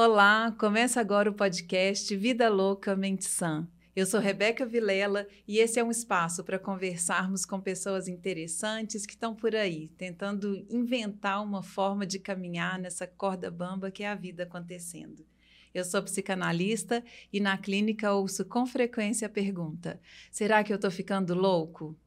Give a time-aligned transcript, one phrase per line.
[0.00, 3.66] Olá, começa agora o podcast Vida Louca Mente Sã.
[3.96, 9.14] Eu sou Rebeca Vilela e esse é um espaço para conversarmos com pessoas interessantes que
[9.14, 14.14] estão por aí, tentando inventar uma forma de caminhar nessa corda bamba que é a
[14.14, 15.26] vida acontecendo.
[15.74, 20.92] Eu sou psicanalista e na clínica ouço com frequência a pergunta: será que eu estou
[20.92, 21.98] ficando louco?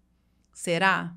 [0.54, 1.14] Será?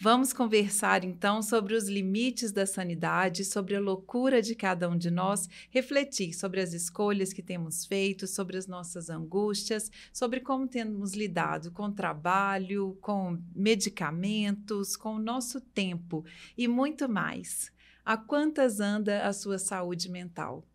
[0.00, 5.08] Vamos conversar então sobre os limites da sanidade, sobre a loucura de cada um de
[5.08, 11.14] nós, refletir sobre as escolhas que temos feito, sobre as nossas angústias, sobre como temos
[11.14, 16.24] lidado com trabalho, com medicamentos, com o nosso tempo
[16.58, 17.72] e muito mais.
[18.04, 20.66] A quantas anda a sua saúde mental?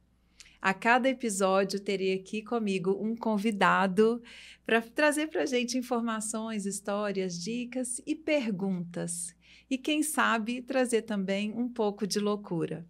[0.61, 4.21] A cada episódio terei aqui comigo um convidado
[4.65, 9.33] para trazer para a gente informações, histórias, dicas e perguntas.
[9.69, 12.85] E quem sabe trazer também um pouco de loucura.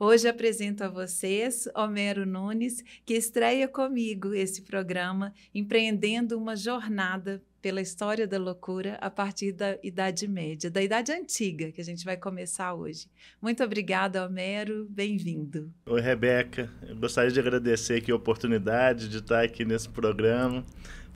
[0.00, 7.80] Hoje apresento a vocês Homero Nunes, que estreia comigo esse programa, empreendendo uma jornada pela
[7.80, 12.16] história da loucura a partir da Idade Média, da Idade Antiga, que a gente vai
[12.16, 13.06] começar hoje.
[13.40, 15.72] Muito obrigada, Homero, bem-vindo.
[15.86, 16.68] Oi, Rebeca.
[16.86, 20.66] Eu gostaria de agradecer aqui a oportunidade de estar aqui nesse programa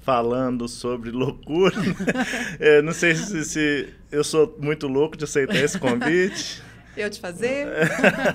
[0.03, 1.75] falando sobre loucura.
[2.61, 6.63] é, não sei se, se eu sou muito louco de aceitar esse convite.
[6.97, 7.67] Eu te fazer?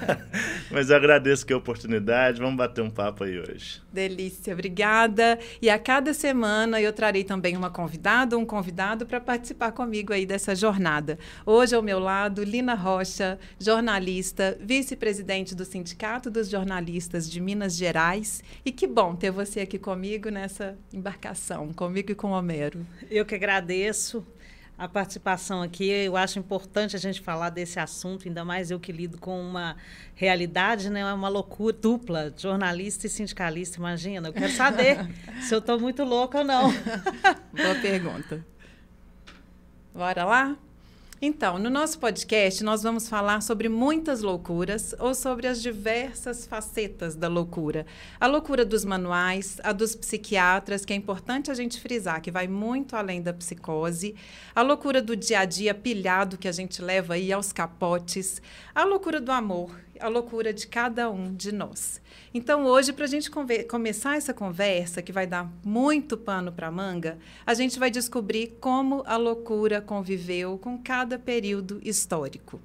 [0.70, 2.40] Mas eu agradeço que a oportunidade.
[2.40, 3.82] Vamos bater um papo aí hoje.
[3.92, 5.40] Delícia, obrigada.
[5.62, 10.26] E a cada semana eu trarei também uma convidada, um convidado para participar comigo aí
[10.26, 11.18] dessa jornada.
[11.46, 18.44] Hoje ao meu lado, Lina Rocha, jornalista, vice-presidente do Sindicato dos Jornalistas de Minas Gerais.
[18.64, 22.86] E que bom ter você aqui comigo nessa embarcação, comigo e com o Homero.
[23.10, 24.26] Eu que agradeço
[24.82, 25.88] a participação aqui.
[25.88, 29.76] Eu acho importante a gente falar desse assunto, ainda mais eu que lido com uma
[30.16, 31.06] realidade, né?
[31.14, 34.30] Uma loucura dupla, jornalista e sindicalista, imagina.
[34.30, 35.08] Eu quero saber
[35.40, 36.72] se eu estou muito louca ou não.
[37.54, 38.44] Boa pergunta.
[39.94, 40.58] Bora lá?
[41.24, 47.16] Então, no nosso podcast, nós vamos falar sobre muitas loucuras ou sobre as diversas facetas
[47.16, 47.86] da loucura.
[48.20, 52.48] A loucura dos manuais, a dos psiquiatras, que é importante a gente frisar, que vai
[52.48, 54.16] muito além da psicose,
[54.56, 58.42] a loucura do dia a dia pilhado que a gente leva aí aos capotes,
[58.74, 62.02] a loucura do amor, a loucura de cada um de nós.
[62.34, 63.30] Então, hoje, para a gente
[63.68, 69.04] começar essa conversa, que vai dar muito pano para manga, a gente vai descobrir como
[69.06, 72.60] a loucura conviveu com cada período histórico.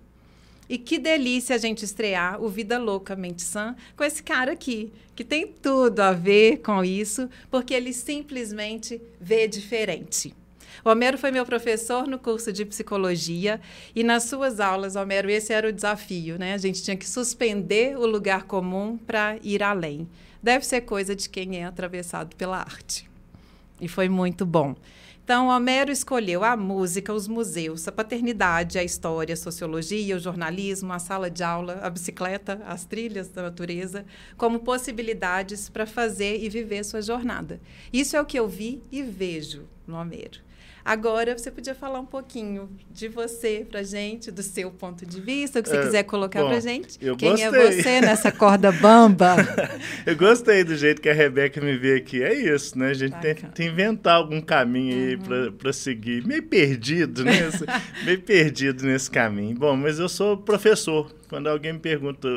[0.68, 5.24] E que delícia a gente estrear o Vida Loucamente Sã com esse cara aqui, que
[5.24, 10.34] tem tudo a ver com isso, porque ele simplesmente vê diferente.
[10.84, 13.60] Homero foi meu professor no curso de psicologia
[13.94, 16.54] e nas suas aulas, Homero, esse era o desafio, né?
[16.54, 20.08] A gente tinha que suspender o lugar comum para ir além.
[20.42, 23.08] Deve ser coisa de quem é atravessado pela arte.
[23.80, 24.74] E foi muito bom.
[25.26, 30.92] Então, Homero escolheu a música, os museus, a paternidade, a história, a sociologia, o jornalismo,
[30.92, 36.48] a sala de aula, a bicicleta, as trilhas da natureza, como possibilidades para fazer e
[36.48, 37.60] viver sua jornada.
[37.92, 40.45] Isso é o que eu vi e vejo no Homero.
[40.86, 45.58] Agora, você podia falar um pouquinho de você para gente, do seu ponto de vista,
[45.58, 46.96] o que você é, quiser colocar para gente.
[46.96, 47.44] Quem gostei.
[47.44, 49.34] é você nessa corda bamba?
[50.06, 52.22] eu gostei do jeito que a Rebeca me vê aqui.
[52.22, 52.90] É isso, né?
[52.90, 55.52] A gente tem que inventar algum caminho aí uhum.
[55.54, 56.24] para seguir.
[56.24, 57.32] Meio perdido, né?
[58.06, 59.56] Meio perdido nesse caminho.
[59.56, 61.12] Bom, mas eu sou professor.
[61.28, 62.28] Quando alguém me pergunta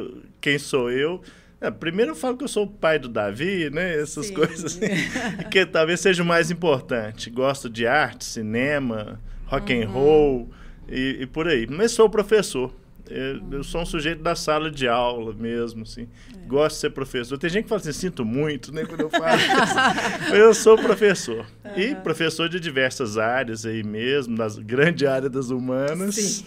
[0.41, 1.21] quem sou eu,
[1.61, 3.99] é, primeiro eu falo que eu sou o pai do Davi, né?
[3.99, 4.33] Essas Sim.
[4.33, 4.87] coisas assim,
[5.51, 7.29] que talvez seja o mais importante.
[7.29, 9.83] Gosto de arte, cinema, rock uhum.
[9.83, 10.49] and roll
[10.87, 11.67] e, e, por aí.
[11.69, 12.73] Mas sou professor.
[13.09, 13.49] Eu, uhum.
[13.51, 16.07] eu, sou um sujeito da sala de aula mesmo, assim.
[16.33, 16.47] É.
[16.47, 17.37] Gosto de ser professor.
[17.37, 18.85] Tem gente que fala assim, sinto muito, né?
[18.85, 20.35] Quando eu falo isso.
[20.35, 21.45] eu sou professor.
[21.65, 21.77] Uhum.
[21.77, 26.15] E professor de diversas áreas aí mesmo, das grande área das humanas.
[26.15, 26.45] Sim.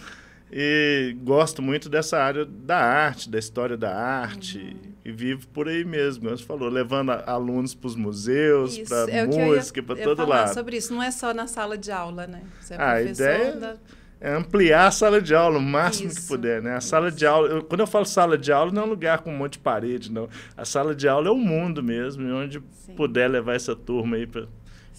[0.51, 4.75] E gosto muito dessa área da arte, da história da arte.
[5.05, 6.29] E vivo por aí mesmo.
[6.29, 10.53] Você falou, levando alunos para os museus, para é música, para todo falar lado.
[10.53, 10.93] sobre isso.
[10.93, 12.41] Não é só na sala de aula, né?
[12.61, 13.75] Você é a ideia da...
[14.21, 16.75] é ampliar a sala de aula o máximo isso, que puder, né?
[16.75, 16.87] A isso.
[16.87, 19.29] sala de aula, eu, quando eu falo sala de aula, não é um lugar com
[19.29, 20.29] um monte de parede, não.
[20.55, 22.93] A sala de aula é o mundo mesmo, onde Sim.
[22.95, 24.47] puder levar essa turma aí para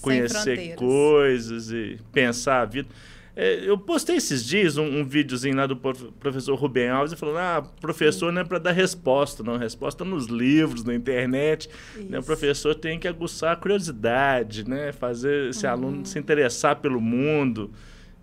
[0.02, 2.88] conhecer coisas e pensar a vida.
[3.36, 7.62] É, eu postei esses dias um, um videozinho lá do professor Rubem Alves falando: ah,
[7.80, 9.56] professor não é para dar resposta, não.
[9.56, 11.68] Resposta nos livros, na internet.
[11.96, 12.18] Né?
[12.18, 14.92] O professor tem que aguçar a curiosidade, né?
[14.92, 15.72] fazer esse uhum.
[15.72, 17.72] aluno se interessar pelo mundo.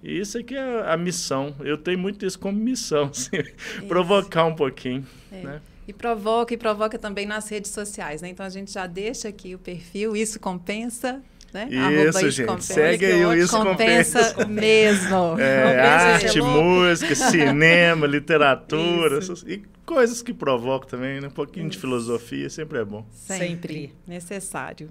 [0.01, 1.53] E isso aqui é a missão.
[1.59, 3.43] Eu tenho muito isso como missão, assim,
[3.87, 5.05] provocar um pouquinho.
[5.31, 5.43] É.
[5.43, 5.61] Né?
[5.87, 8.29] E provoca, e provoca também nas redes sociais, né?
[8.29, 11.21] Então a gente já deixa aqui o perfil, isso compensa,
[11.53, 11.67] né?
[11.69, 12.47] Isso, gente.
[12.47, 12.73] Compensa.
[12.73, 14.33] Segue aí o Isso Compensa.
[14.33, 15.31] Compensa mesmo.
[15.41, 21.27] É, compensa arte, música, cinema, literatura essas, e coisas que provocam também, né?
[21.27, 21.73] Um pouquinho Isso.
[21.73, 23.05] de filosofia sempre é bom.
[23.11, 23.47] Sempre.
[23.47, 23.93] sempre.
[24.07, 24.89] Necessário.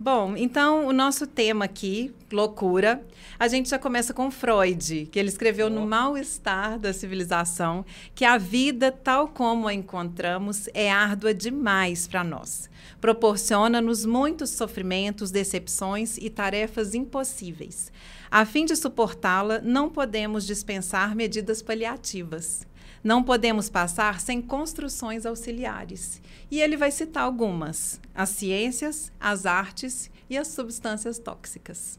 [0.00, 3.04] Bom, então o nosso tema aqui, loucura,
[3.36, 5.70] a gente já começa com Freud, que ele escreveu oh.
[5.70, 7.84] no Mal-Estar da Civilização
[8.14, 12.70] que a vida, tal como a encontramos, é árdua demais para nós.
[13.00, 17.90] Proporciona-nos muitos sofrimentos, decepções e tarefas impossíveis.
[18.30, 22.67] A fim de suportá-la, não podemos dispensar medidas paliativas.
[23.02, 26.20] Não podemos passar sem construções auxiliares.
[26.50, 31.98] E ele vai citar algumas: as ciências, as artes e as substâncias tóxicas.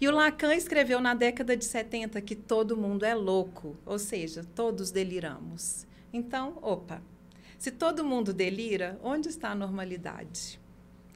[0.00, 4.44] E o Lacan escreveu na década de 70 que todo mundo é louco, ou seja,
[4.54, 5.86] todos deliramos.
[6.12, 7.02] Então, opa,
[7.58, 10.60] se todo mundo delira, onde está a normalidade?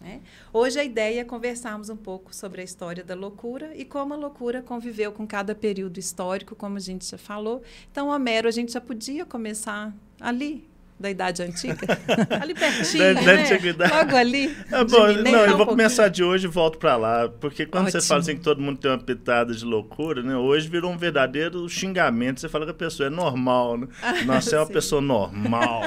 [0.05, 0.21] Né?
[0.53, 4.17] Hoje a ideia é conversarmos um pouco sobre a história da loucura e como a
[4.19, 7.63] loucura conviveu com cada período histórico, como a gente já falou.
[7.91, 10.69] Então, Homero, a gente já podia começar ali,
[10.99, 11.87] da Idade Antiga?
[12.41, 13.43] ali pertinho, da, da né?
[13.43, 13.93] antiguidade.
[13.93, 14.57] Logo ali.
[14.71, 18.01] É bom, não, eu vou começar de hoje e volto para lá, porque quando Ótimo.
[18.01, 20.37] você fala assim que todo mundo tem uma pitada de loucura, né?
[20.37, 22.41] Hoje virou um verdadeiro xingamento.
[22.41, 23.89] Você fala que a pessoa é normal, né?
[24.25, 25.83] Nossa, é uma pessoa normal,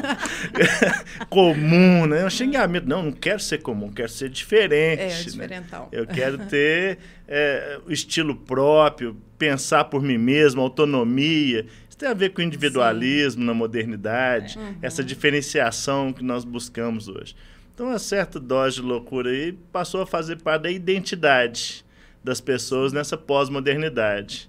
[1.29, 2.21] comum, né?
[2.21, 2.87] É um xingamento.
[2.87, 5.01] Não, não quero ser comum, quero ser diferente.
[5.01, 5.23] É, né?
[5.23, 5.81] diferentão.
[5.83, 5.87] Né?
[5.91, 11.65] Eu quero ter é, o estilo próprio, pensar por mim mesmo, autonomia.
[11.97, 13.47] Isso tem a ver com o individualismo Sim.
[13.47, 14.61] na modernidade, é.
[14.61, 14.75] uhum.
[14.83, 17.35] essa diferenciação que nós buscamos hoje.
[17.73, 21.83] Então, uma certa dose de loucura aí passou a fazer parte da identidade
[22.23, 24.47] das pessoas nessa pós-modernidade.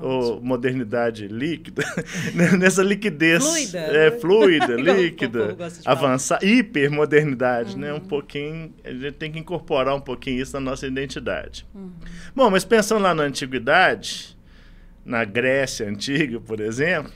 [0.00, 1.82] Ou modernidade líquida,
[2.58, 7.80] nessa liquidez fluida, é, fluida líquida, avançar, hipermodernidade, uhum.
[7.80, 7.92] né?
[7.92, 8.00] Um uhum.
[8.00, 11.66] pouquinho, a gente tem que incorporar um pouquinho isso na nossa identidade.
[11.74, 11.90] Uhum.
[12.36, 14.37] Bom, mas pensando lá na antiguidade,
[15.08, 17.10] na Grécia Antiga, por exemplo,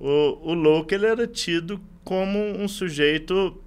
[0.00, 3.62] o, o louco ele era tido como um sujeito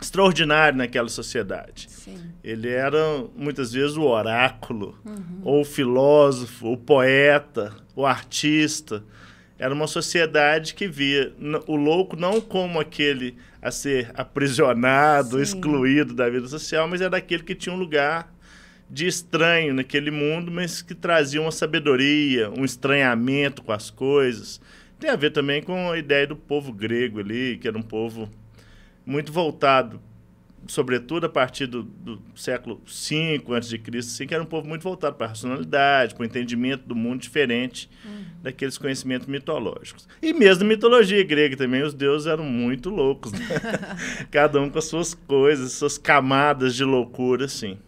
[0.00, 1.90] extraordinário naquela sociedade.
[1.90, 2.18] Sim.
[2.42, 5.40] Ele era muitas vezes o oráculo, uhum.
[5.42, 9.02] ou o filósofo, o poeta, o artista.
[9.58, 11.32] Era uma sociedade que via
[11.66, 15.42] o louco não como aquele a ser aprisionado, Sim.
[15.42, 18.33] excluído da vida social, mas era aquele que tinha um lugar
[18.88, 24.60] de estranho naquele mundo, mas que trazia uma sabedoria, um estranhamento com as coisas.
[24.98, 28.30] Tem a ver também com a ideia do povo grego ali, que era um povo
[29.04, 30.00] muito voltado,
[30.66, 35.16] sobretudo a partir do, do século V a.C., assim, que era um povo muito voltado
[35.16, 38.24] para a racionalidade, para o entendimento do mundo diferente uhum.
[38.42, 40.08] daqueles conhecimentos mitológicos.
[40.22, 43.40] E mesmo na mitologia grega também, os deuses eram muito loucos, né?
[44.30, 47.78] cada um com as suas coisas, suas camadas de loucura, assim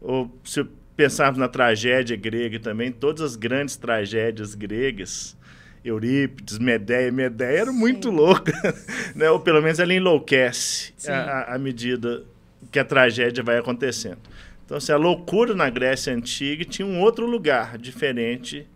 [0.00, 0.64] ou se
[0.96, 5.36] pensarmos na tragédia grega também, todas as grandes tragédias gregas,
[5.84, 8.52] Eurípides, Medeia, Medeia era muito louca,
[9.14, 9.30] né?
[9.30, 12.24] ou pelo menos ela enlouquece à, medida
[12.70, 14.18] que a tragédia vai acontecendo.
[14.64, 18.66] Então, se a loucura na Grécia Antiga tinha um outro lugar diferente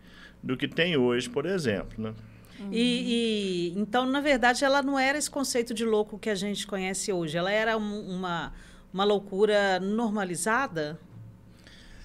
[0.43, 1.91] do que tem hoje, por exemplo.
[1.99, 2.15] Né?
[2.71, 6.67] E, e, então, na verdade, ela não era esse conceito de louco que a gente
[6.67, 7.37] conhece hoje.
[7.37, 8.53] Ela era um, uma,
[8.93, 10.99] uma loucura normalizada?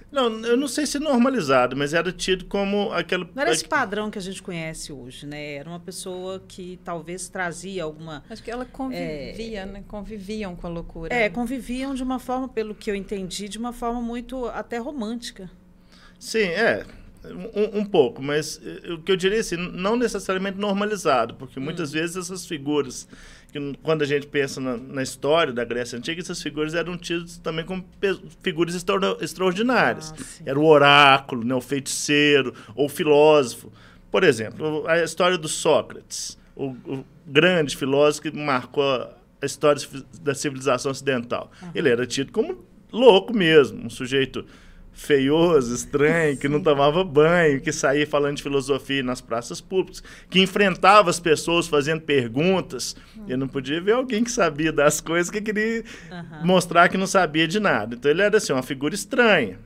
[0.10, 3.28] Não, eu não sei se normalizado, mas era tido como aquela.
[3.36, 5.56] Não era esse padrão que a gente conhece hoje, né?
[5.56, 8.24] Era uma pessoa que talvez trazia alguma.
[8.30, 9.66] Acho que ela convivia, é...
[9.66, 9.84] né?
[9.88, 11.14] Conviviam com a loucura.
[11.14, 15.52] É, conviviam de uma forma, pelo que eu entendi, de uma forma muito até romântica.
[16.18, 16.86] Sim, é.
[17.26, 21.90] Um, um, pouco, mas eh, o que eu diria assim, não necessariamente normalizado, porque muitas
[21.90, 21.94] hum.
[21.94, 23.06] vezes essas figuras
[23.52, 27.38] que quando a gente pensa na, na, história da Grécia Antiga, essas figuras eram tidas
[27.38, 27.86] também como
[28.42, 30.14] figuras extra, extraordinárias.
[30.14, 33.72] Ah, Era o oráculo, né, o feiticeiro, ou o filósofo.
[34.12, 38.84] Por exemplo, a história do Sócrates, o, o grande filósofo que marcou
[39.42, 39.82] a história
[40.22, 41.52] da civilização ocidental.
[41.62, 41.72] Uhum.
[41.76, 44.46] Ele era tido como louco mesmo, um sujeito
[44.98, 50.42] feioso, estranho, que não tomava banho, que saía falando de filosofia nas praças públicas, que
[50.42, 52.96] enfrentava as pessoas fazendo perguntas.
[53.16, 53.26] Uhum.
[53.30, 56.46] Eu não podia ver alguém que sabia das coisas que queria uhum.
[56.46, 57.96] mostrar que não sabia de nada.
[57.96, 59.60] Então ele era assim, uma figura estranha.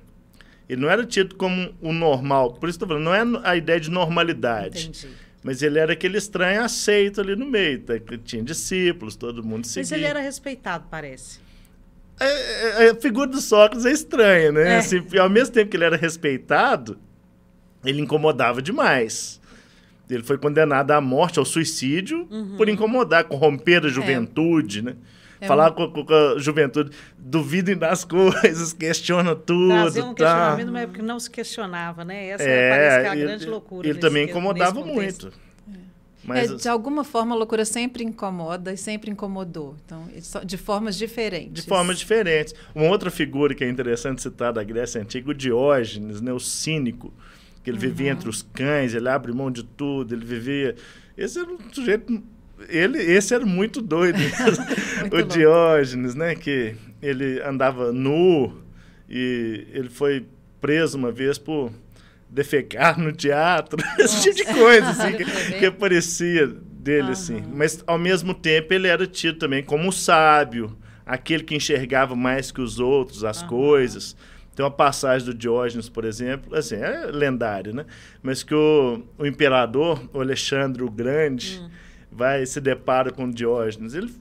[0.68, 2.54] Ele não era tido como o normal.
[2.56, 4.90] Por isso estou falando, não é a ideia de normalidade.
[4.90, 5.16] Entendi.
[5.42, 7.82] Mas ele era aquele estranho aceito ali no meio.
[7.82, 7.94] Tá?
[8.24, 9.82] Tinha discípulos, todo mundo seguia.
[9.82, 11.40] Mas ele era respeitado, parece.
[12.22, 14.76] É, é, a, figura do Sócrates é estranha, né?
[14.76, 14.78] É.
[14.78, 17.00] Assim, ao mesmo tempo que ele era respeitado,
[17.84, 19.42] ele incomodava demais.
[20.10, 22.58] Ele foi condenado à morte, ao suicídio, uhum.
[22.58, 23.90] por incomodar, corromper a é.
[23.90, 24.82] juventude, é.
[24.82, 24.96] né?
[25.40, 25.90] É Falar um...
[25.90, 29.70] com, com, a juventude, duvidem das coisas, questiona tudo.
[29.70, 30.26] Trazer um tá.
[30.26, 32.28] questionamento, mas porque não se questionava, né?
[32.28, 33.88] Essa é, parece que é a ele, grande loucura.
[33.88, 35.32] Ele também incomodava muito.
[36.24, 39.76] Mas, é, de alguma forma, a loucura sempre incomoda e sempre incomodou.
[39.86, 40.08] Então,
[40.46, 41.64] de formas diferentes.
[41.64, 42.54] De formas diferentes.
[42.76, 47.12] Uma outra figura que é interessante citar da Grécia Antiga, o Diógenes, né, o cínico,
[47.64, 47.82] que ele uhum.
[47.82, 50.76] vivia entre os cães, ele abre mão de tudo, ele vivia.
[51.18, 52.22] Esse era um sujeito.
[52.70, 54.20] Ele, esse era muito doido.
[55.02, 56.36] muito o Diógenes, né?
[56.36, 58.62] Que ele andava nu
[59.10, 60.26] e ele foi
[60.62, 61.72] preso uma vez por
[62.32, 67.12] defecar no teatro, esse tipo de coisa assim, que, que aparecia dele uhum.
[67.12, 67.44] assim.
[67.54, 72.52] Mas ao mesmo tempo ele era tido também como o sábio, aquele que enxergava mais
[72.52, 73.50] que os outros as uhum.
[73.50, 74.16] coisas.
[74.56, 77.86] Tem uma passagem do Diógenes, por exemplo, assim, é lendário, né?
[78.22, 81.70] Mas que o, o imperador, o Alexandre o Grande, uhum.
[82.12, 83.94] vai se depara com Diógenes.
[83.94, 84.14] Ele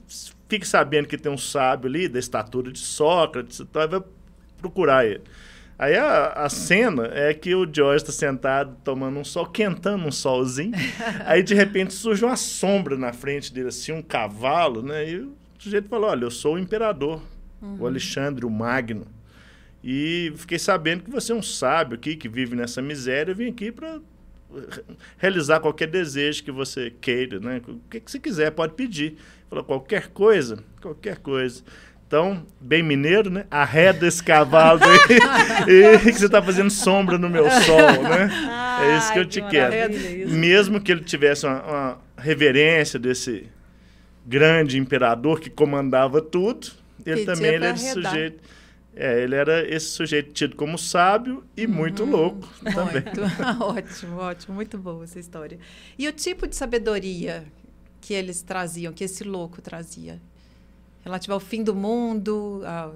[0.47, 4.01] fica sabendo que tem um sábio ali, da estatura de Sócrates, então vai
[4.57, 5.21] procurar ele.
[5.81, 10.11] Aí a, a cena é que o George está sentado tomando um sol, quentando um
[10.11, 10.73] solzinho.
[11.25, 15.09] aí de repente surge uma sombra na frente dele, assim, um cavalo, né?
[15.09, 17.19] E o sujeito falou: Olha, eu sou o imperador,
[17.59, 17.77] uhum.
[17.79, 19.07] o Alexandre, o Magno.
[19.83, 23.31] E fiquei sabendo que você é um sábio aqui, que vive nessa miséria.
[23.31, 23.99] Eu vim aqui para
[25.17, 27.59] realizar qualquer desejo que você queira, né?
[27.67, 29.17] O que, que você quiser, pode pedir.
[29.49, 31.63] Falou: qualquer coisa, qualquer coisa.
[32.11, 33.45] Então, bem mineiro, né?
[33.49, 38.29] Arreda esse cavalo aí e que você está fazendo sombra no meu sol, né?
[38.49, 39.93] Ai, é isso que eu te que quero.
[40.29, 43.47] Mesmo que ele tivesse uma, uma, reverência desse
[44.25, 46.67] grande imperador que comandava tudo,
[47.05, 48.43] ele Pedia também ele era esse sujeito.
[48.93, 52.75] É, ele era esse sujeito tido como sábio e uhum, muito louco muito.
[52.75, 53.03] também.
[53.61, 55.57] ótimo, ótimo, muito boa essa história.
[55.97, 57.45] E o tipo de sabedoria
[58.01, 60.19] que eles traziam, que esse louco trazia?
[61.03, 62.95] Relativa ao fim do mundo, ao,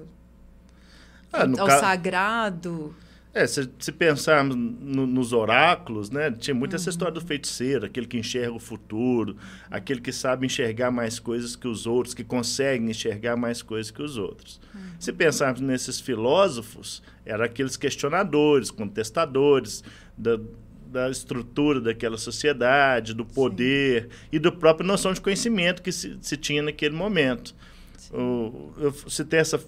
[1.32, 1.78] ah, ao ca...
[1.78, 2.94] sagrado.
[3.36, 6.76] É, se, se pensarmos no, nos oráculos, né, tinha muito uhum.
[6.76, 9.36] essa história do feiticeiro, aquele que enxerga o futuro,
[9.70, 14.00] aquele que sabe enxergar mais coisas que os outros, que consegue enxergar mais coisas que
[14.00, 14.58] os outros.
[14.74, 14.80] Uhum.
[14.98, 19.84] Se pensarmos nesses filósofos, eram aqueles questionadores, contestadores
[20.16, 20.40] da,
[20.86, 24.08] da estrutura daquela sociedade, do poder Sim.
[24.32, 27.54] e do próprio noção de conhecimento que se, se tinha naquele momento.
[28.12, 29.60] O, eu citei essa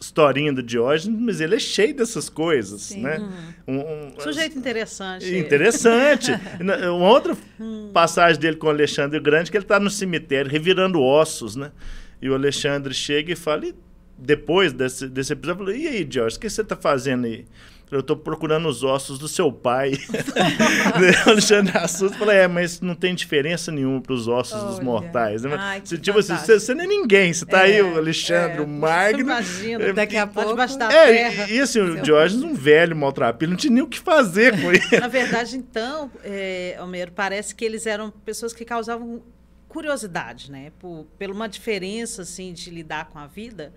[0.00, 3.02] historinha do Diógenes, mas ele é cheio dessas coisas, Sim.
[3.02, 3.18] né?
[3.66, 5.36] Um, um, Sujeito interessante.
[5.36, 6.32] Interessante.
[6.60, 7.90] Uma outra hum.
[7.92, 11.72] passagem dele com o Alexandre Grande, que ele está no cemitério revirando ossos, né?
[12.20, 13.74] E o Alexandre chega e fala, e
[14.16, 17.44] depois desse, desse episódio, fala, e aí, Diógenes, o que você está fazendo aí?
[17.90, 19.92] Eu estou procurando os ossos do seu pai.
[21.26, 24.66] o Alexandre assusta e fala: É, mas não tem diferença nenhuma para os ossos Olha.
[24.66, 25.42] dos mortais.
[25.42, 25.56] Né?
[25.58, 27.32] Ai, você, tipo assim, você, você nem é ninguém.
[27.32, 29.20] Você está é, aí, o Alexandre, é, o Magno.
[29.20, 30.50] Imagina, daqui a pouco.
[30.50, 31.50] Debaixo da é, terra.
[31.50, 34.72] E, e assim, o Diógenes, um velho maltrapilho, não tinha nem o que fazer com
[34.72, 35.00] ele.
[35.00, 39.22] Na verdade, então, é, Homero, parece que eles eram pessoas que causavam
[39.68, 40.72] curiosidade, né?
[40.78, 43.72] Por, pela uma diferença, assim, de lidar com a vida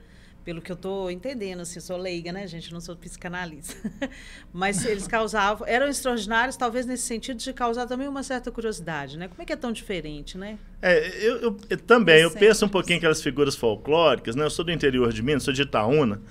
[0.48, 2.72] pelo que eu estou entendendo, assim, sou leiga, né, gente?
[2.72, 3.76] Não sou psicanalista.
[4.54, 9.28] Mas eles causavam, eram extraordinários, talvez nesse sentido de causar também uma certa curiosidade, né?
[9.28, 10.58] Como é que é tão diferente, né?
[10.82, 14.46] É, eu, eu, eu também, eu penso um pouquinho aquelas figuras folclóricas, né?
[14.46, 16.22] Eu sou do interior de Minas, sou de Itaúna.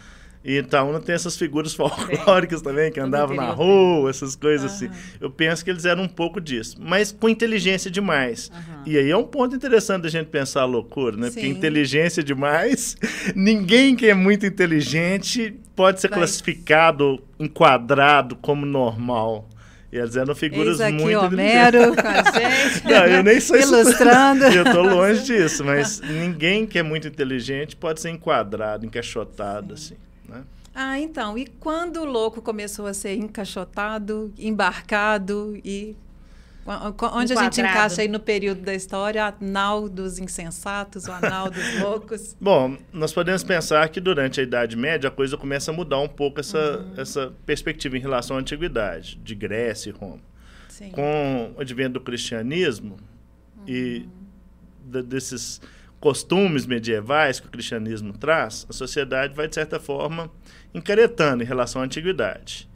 [0.47, 4.89] E Itaúna tem essas figuras folclóricas também, que andavam na rua, essas coisas uhum.
[4.89, 5.17] assim.
[5.21, 8.49] Eu penso que eles eram um pouco disso, mas com inteligência demais.
[8.55, 8.83] Uhum.
[8.87, 11.31] E aí é um ponto interessante da gente pensar a loucura, né?
[11.31, 11.35] Sim.
[11.35, 12.97] Porque inteligência demais,
[13.35, 16.21] ninguém que é muito inteligente pode ser Vai.
[16.21, 19.49] classificado, enquadrado como normal.
[19.93, 22.85] E eles eram figuras Eis aqui muito Homero com a gente.
[22.87, 24.45] Não, eu nem sou Ilustrando.
[24.55, 29.95] eu estou longe disso, mas ninguém que é muito inteligente pode ser enquadrado, encaixotado, Sim.
[29.95, 30.07] assim.
[30.29, 30.45] Né?
[30.75, 31.39] Ah, então.
[31.39, 35.97] E quando o louco começou a ser encaixotado, embarcado e
[37.13, 41.49] Onde a gente encaixa aí no período da história, a nau dos insensatos, o anal
[41.49, 42.37] dos loucos?
[42.41, 46.09] Bom, nós podemos pensar que durante a Idade Média a coisa começa a mudar um
[46.09, 47.01] pouco essa, uhum.
[47.01, 50.21] essa perspectiva em relação à antiguidade, de Grécia e Roma.
[50.69, 50.91] Sim.
[50.91, 52.97] Com o advento do cristianismo
[53.59, 53.65] uhum.
[53.69, 54.09] e
[55.05, 55.61] desses
[56.01, 60.31] costumes medievais que o cristianismo traz, a sociedade vai, de certa forma,
[60.75, 62.69] encaretando em relação à antiguidade.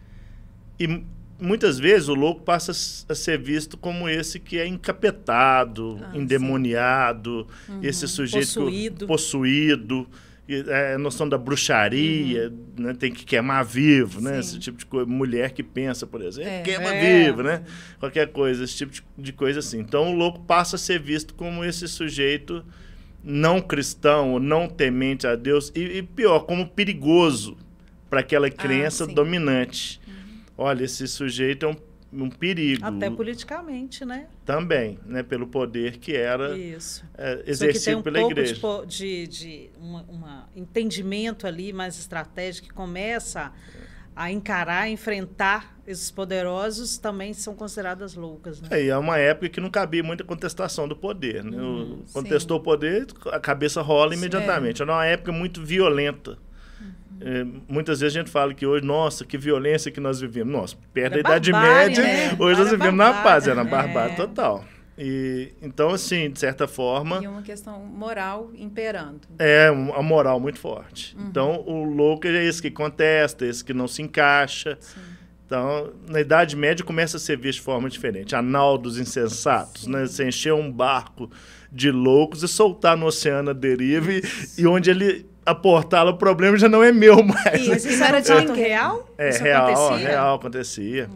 [0.78, 1.04] E
[1.40, 2.72] muitas vezes o louco passa
[3.08, 7.80] a ser visto como esse que é encapetado, ah, endemoniado, uhum.
[7.82, 9.06] esse sujeito possuído.
[9.06, 10.08] possuído.
[10.48, 12.84] é, a noção da bruxaria, uhum.
[12.84, 12.94] né?
[12.94, 14.38] tem que queimar vivo, né?
[14.40, 15.06] Esse tipo de coisa.
[15.06, 16.62] Mulher que pensa, por exemplo, é.
[16.62, 17.24] queima é.
[17.24, 17.62] vivo, né?
[17.98, 19.78] Qualquer coisa, esse tipo de coisa assim.
[19.78, 22.64] Então o louco passa a ser visto como esse sujeito
[23.22, 27.56] não cristão, não temente a Deus, e, e pior, como perigoso
[28.08, 30.00] para aquela ah, crença ah, dominante.
[30.06, 30.14] Uhum.
[30.58, 31.76] Olha, esse sujeito é um
[32.12, 32.84] um perigo.
[32.84, 34.26] Até politicamente, né?
[34.44, 35.22] Também, né?
[35.22, 37.04] Pelo poder que era Isso.
[37.16, 38.54] É, exercido um pela igreja.
[38.86, 40.02] De, de, de um
[40.56, 43.52] entendimento ali mais estratégico que começa
[44.20, 48.60] a encarar, enfrentar esses poderosos também são consideradas loucas.
[48.60, 48.68] Né?
[48.70, 51.42] É, e é uma época que não cabia muita contestação do poder.
[51.42, 51.56] Né?
[51.56, 52.60] Uhum, contestou sim.
[52.60, 54.82] o poder, a cabeça rola imediatamente.
[54.82, 54.84] É.
[54.84, 56.36] Era uma época muito violenta.
[57.18, 60.52] É, muitas vezes a gente fala que hoje, nossa, que violência que nós vivemos.
[60.52, 62.36] Nossa, perto da Idade Média, né?
[62.38, 64.16] hoje nós vivemos na paz, era na barbárie é.
[64.16, 64.66] total.
[65.02, 67.20] E, então, assim, de certa forma.
[67.22, 69.22] E uma questão moral imperando.
[69.38, 71.16] É, a moral muito forte.
[71.16, 71.26] Uhum.
[71.26, 74.76] Então, o louco é esse que contesta, esse que não se encaixa.
[74.78, 75.00] Sim.
[75.46, 78.36] Então, na Idade Média começa a ser visto de forma diferente.
[78.36, 80.04] Analdos insensatos, né?
[80.06, 81.30] Você encher um barco
[81.72, 84.22] de loucos e soltar no oceano a deriva e,
[84.58, 87.66] e onde ele aportá-lo, o problema já não é meu mais.
[87.66, 89.08] Isso, isso era de fato real?
[89.16, 90.08] É, isso real, acontecia?
[90.08, 91.10] real, acontecia.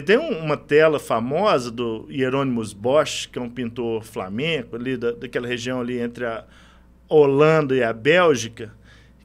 [0.00, 5.12] Tem, tem uma tela famosa do Hieronymus Bosch, que é um pintor flamenco, ali da,
[5.12, 6.44] daquela região ali entre a
[7.08, 8.72] Holanda e a Bélgica,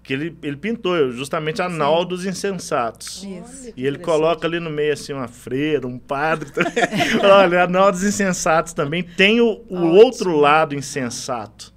[0.03, 3.23] que ele, ele pintou justamente a nau dos insensatos.
[3.23, 3.73] Isso.
[3.75, 6.49] E ele coloca ali no meio assim uma freira, um padre.
[7.23, 11.73] Olha, a nau dos insensatos também tem o, o outro lado insensato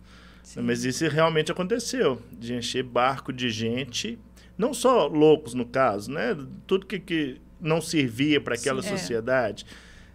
[0.52, 0.60] Sim.
[0.60, 4.18] Mas isso realmente aconteceu, de encher barco de gente,
[4.58, 6.36] não só loucos no caso, né?
[6.66, 8.96] Tudo que, que não servia para aquela Sim, é.
[8.98, 9.64] sociedade.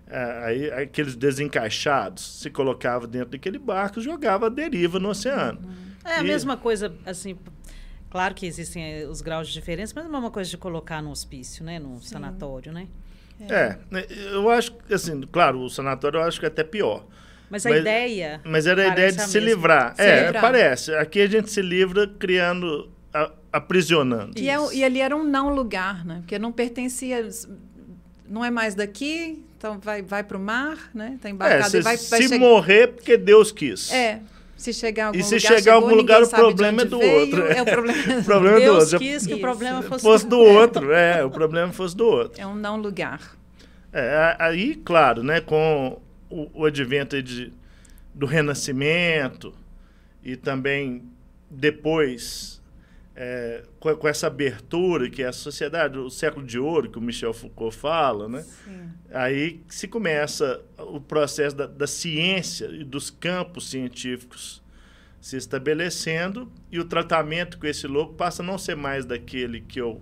[0.10, 0.46] É.
[0.46, 5.60] Aí, aqueles desencaixados se colocava dentro daquele barco e jogava a deriva no oceano.
[5.64, 5.88] Uhum.
[6.06, 6.28] É a e...
[6.28, 7.38] mesma coisa, assim,
[8.10, 11.02] claro que existem eh, os graus de diferença, mas é a mesma coisa de colocar
[11.02, 11.80] no hospício, né?
[11.80, 12.10] No Sim.
[12.10, 12.88] sanatório, né?
[13.40, 13.54] É.
[13.54, 17.06] é, né, eu acho, assim, claro, o sanatório eu acho que é até pior.
[17.50, 18.42] Mas a mas, ideia.
[18.44, 19.96] Mas era a ideia de se livrar.
[19.96, 20.42] Se é, livrar.
[20.42, 20.94] parece.
[20.96, 22.97] Aqui a gente se livra criando, a,
[23.58, 24.40] aprisionando.
[24.40, 26.18] E, é, e, ali era um não lugar, né?
[26.20, 27.28] Porque não pertencia.
[28.30, 31.14] Não é mais daqui, então vai, vai para o mar, né?
[31.16, 33.92] Está embarcado é, se, e vai, vai Se morrer, porque Deus quis.
[33.92, 34.22] É.
[34.56, 36.98] Se chegar a algum e se lugar, chegar chegou, algum lugar, o problema é do
[36.98, 37.44] veio, outro.
[37.46, 39.00] É o problema, o problema Deus do outro.
[39.00, 39.36] quis que Isso.
[39.36, 40.92] o problema fosse, fosse do, do outro.
[40.92, 42.42] É, o problema fosse do outro.
[42.42, 43.38] É um não lugar.
[43.94, 47.54] É, aí, claro, né, com o, o advento de
[48.14, 49.54] do Renascimento
[50.24, 51.04] e também
[51.50, 52.57] depois
[53.20, 57.02] é, com, com, essa abertura que é a sociedade, o século de ouro que o
[57.02, 58.44] Michel Foucault fala, né?
[58.44, 58.92] Sim.
[59.12, 64.62] Aí se começa o processo da, da ciência e dos campos científicos
[65.20, 69.82] se estabelecendo e o tratamento com esse louco passa a não ser mais daquele que
[69.82, 70.00] eu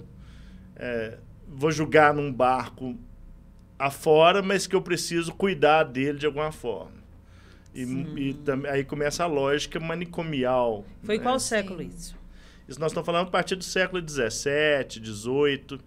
[0.76, 2.98] é, vou julgar num barco
[3.80, 7.06] afora, mas que eu preciso cuidar dele de alguma forma.
[7.74, 8.36] E, e
[8.70, 10.84] aí começa a lógica manicomial.
[11.02, 11.24] Foi né?
[11.24, 12.25] qual século isso?
[12.68, 15.80] Isso nós estamos falando a partir do século XVII, XVIII,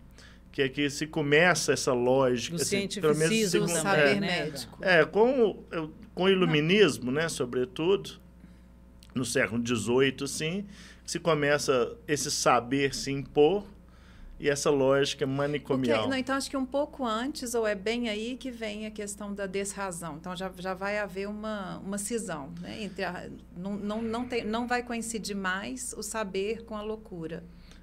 [0.53, 2.57] que é que se começa essa lógica.
[2.57, 4.79] Do assim, cientificismo, do saber é, médico.
[4.83, 5.65] É, com,
[6.15, 8.21] com o iluminismo, né, sobretudo,
[9.15, 10.67] no século XVIII, sim,
[11.05, 13.65] se começa esse saber se impor
[14.41, 16.09] e essa lógica manicomial.
[16.09, 19.35] Não, então, acho que um pouco antes, ou é bem aí que vem a questão
[19.35, 20.17] da desrazão.
[20.17, 22.53] Então, já, já vai haver uma, uma cisão.
[22.61, 22.85] Né?
[22.85, 27.43] Entre a, não, não, não, tem, não vai coincidir mais o saber com a loucura.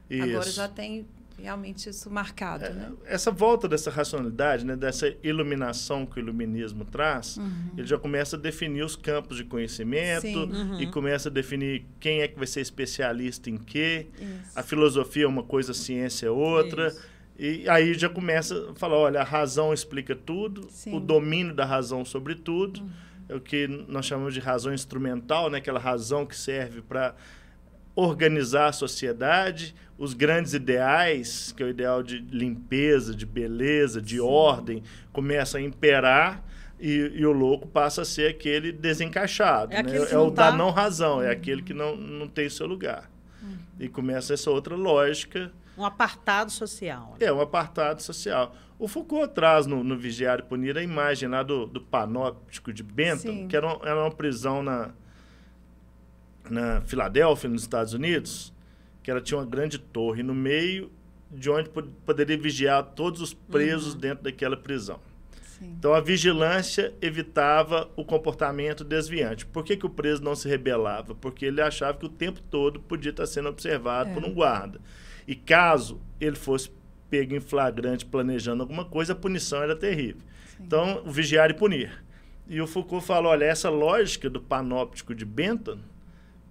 [0.10, 0.24] Isso.
[0.24, 1.06] Agora já tem
[1.38, 2.92] realmente isso marcado, é, né?
[3.06, 7.72] Essa volta dessa racionalidade, né, dessa iluminação que o iluminismo traz, uhum.
[7.78, 10.80] ele já começa a definir os campos de conhecimento uhum.
[10.80, 14.08] e começa a definir quem é que vai ser especialista em quê.
[14.20, 14.58] Isso.
[14.58, 16.88] A filosofia é uma coisa, a ciência é outra.
[16.88, 17.16] Isso.
[17.38, 20.96] E aí já começa a falar, olha, a razão explica tudo, Sim.
[20.96, 22.90] o domínio da razão sobre tudo, uhum.
[23.28, 27.14] é o que nós chamamos de razão instrumental, né, aquela razão que serve para
[27.96, 34.16] organizar a sociedade, os grandes ideais, que é o ideal de limpeza, de beleza, de
[34.16, 34.22] Sim.
[34.22, 36.44] ordem, começa a imperar
[36.80, 39.74] e, e, o louco passa a ser aquele desencaixado.
[39.74, 39.96] É, né?
[40.12, 40.52] é o tá...
[40.52, 43.10] da não razão, é aquele que não, não tem seu lugar.
[43.42, 43.58] Uhum.
[43.80, 45.52] E começa essa outra lógica.
[45.78, 47.16] Um apartado social.
[47.20, 48.54] É, um apartado social.
[48.78, 52.84] O Foucault traz no, no Vigiar e Punir a imagem lá do, do panóptico de
[52.84, 53.48] Bentham, Sim.
[53.48, 54.92] que era, um, era uma prisão na,
[56.50, 58.54] na Filadélfia, nos Estados Unidos,
[59.04, 60.92] que ela tinha uma grande torre no meio
[61.32, 64.00] de onde poderia vigiar todos os presos uhum.
[64.00, 65.00] dentro daquela prisão.
[65.42, 65.76] Sim.
[65.78, 69.46] Então, a vigilância evitava o comportamento desviante.
[69.46, 71.16] Por que, que o preso não se rebelava?
[71.16, 74.14] Porque ele achava que o tempo todo podia estar sendo observado é.
[74.14, 74.80] por um guarda.
[75.28, 76.72] E caso ele fosse
[77.10, 80.22] pego em flagrante planejando alguma coisa, a punição era terrível.
[80.46, 80.64] Sim.
[80.64, 82.04] Então, vigiar e punir.
[82.48, 85.80] E o Foucault fala, olha, essa lógica do panóptico de Bentham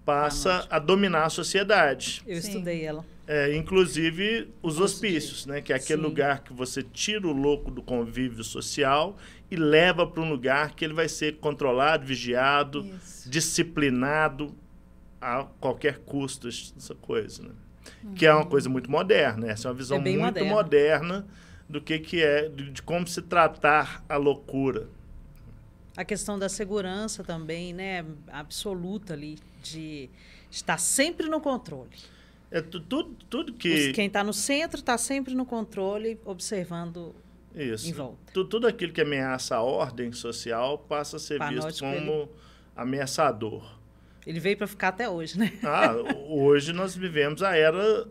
[0.04, 0.74] passa panóptico.
[0.74, 2.22] a dominar a sociedade.
[2.26, 2.48] Eu Sim.
[2.48, 3.04] estudei ela.
[3.26, 5.62] É, inclusive os hospícios, né?
[5.62, 6.06] que é aquele Sim.
[6.06, 9.16] lugar que você tira o louco do convívio social
[9.50, 13.30] e leva para um lugar que ele vai ser controlado, vigiado, Isso.
[13.30, 14.54] disciplinado
[15.20, 17.44] a qualquer custo, essa coisa.
[17.44, 17.50] Né?
[18.02, 18.14] Uhum.
[18.14, 20.50] Que é uma coisa muito moderna, essa é uma visão é muito moderna.
[20.50, 21.26] moderna
[21.68, 24.88] do que, que é, de, de como se tratar a loucura.
[25.96, 28.04] A questão da segurança também, né?
[28.28, 30.10] Absoluta ali, de
[30.50, 31.90] estar sempre no controle.
[32.50, 33.92] É tudo, tudo que.
[33.92, 37.14] Quem está no centro está sempre no controle, observando
[37.54, 37.88] Isso.
[37.88, 38.32] em volta.
[38.32, 42.28] Tudo, tudo aquilo que ameaça a ordem social passa a ser Panótico visto como ele...
[42.76, 43.78] ameaçador.
[44.26, 45.52] Ele veio para ficar até hoje, né?
[45.64, 45.94] Ah,
[46.28, 48.06] hoje nós vivemos a era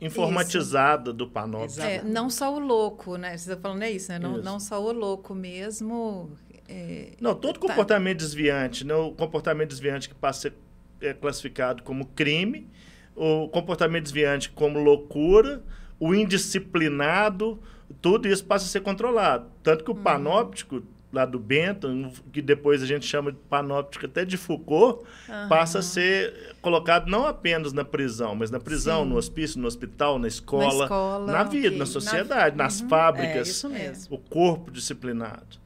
[0.00, 1.16] informatizada isso.
[1.16, 1.82] do panóptico.
[1.82, 3.36] É, não só o louco, né?
[3.36, 4.18] Você está falando é isso, né?
[4.18, 4.44] Não, isso.
[4.44, 6.30] não só o louco mesmo.
[6.68, 7.66] É, não, todo tá.
[7.66, 8.94] comportamento desviante, né?
[8.94, 10.56] o comportamento desviante que passa a ser
[11.00, 12.68] é classificado como crime,
[13.14, 15.62] o comportamento desviante como loucura,
[15.98, 17.58] o indisciplinado,
[18.02, 19.46] tudo isso passa a ser controlado.
[19.62, 20.02] Tanto que o uhum.
[20.02, 20.82] panóptico,
[21.12, 25.48] lá do Bentham, que depois a gente chama de panóptico até de Foucault, uhum.
[25.48, 29.10] passa a ser colocado não apenas na prisão, mas na prisão, Sim.
[29.10, 31.78] no hospício, no hospital, na escola, na, escola, na vida, okay.
[31.78, 32.64] na sociedade, na...
[32.64, 32.88] nas uhum.
[32.88, 35.65] fábricas, é, o corpo disciplinado.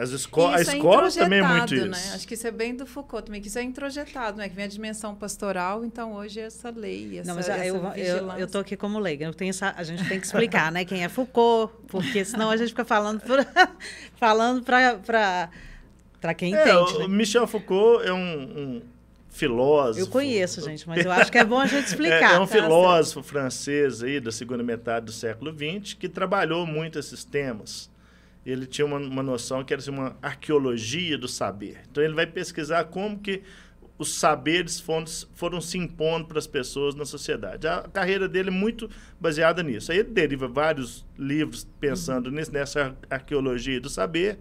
[0.00, 1.90] As esco a escola é também é muito né?
[1.90, 2.14] isso.
[2.14, 4.48] Acho que isso é bem do Foucault também, que isso é introjetado, né?
[4.48, 7.76] Que vem a dimensão pastoral, então hoje é essa lei, essa, Não, mas essa eu,
[7.94, 10.86] eu, eu tô aqui como leiga, eu tenho essa, a gente tem que explicar, né?
[10.86, 13.20] Quem é Foucault, porque senão a gente fica falando
[14.16, 15.50] falando para
[16.34, 17.00] quem é, entende.
[17.00, 17.08] Né?
[17.08, 18.82] Michel Foucault é um, um,
[19.28, 20.00] filósofo.
[20.00, 22.32] Eu conheço, gente, mas eu acho que é bom a gente explicar.
[22.32, 22.54] É, é um tá?
[22.54, 27.91] filósofo francês aí da segunda metade do século XX que trabalhou muito esses temas
[28.44, 31.80] ele tinha uma, uma noção que era assim, uma arqueologia do saber.
[31.90, 33.42] Então ele vai pesquisar como que
[33.98, 37.66] os saberes foram, foram se impondo para as pessoas na sociedade.
[37.68, 39.92] A carreira dele é muito baseada nisso.
[39.92, 42.42] Aí ele deriva vários livros pensando uhum.
[42.50, 44.38] nessa arqueologia do saber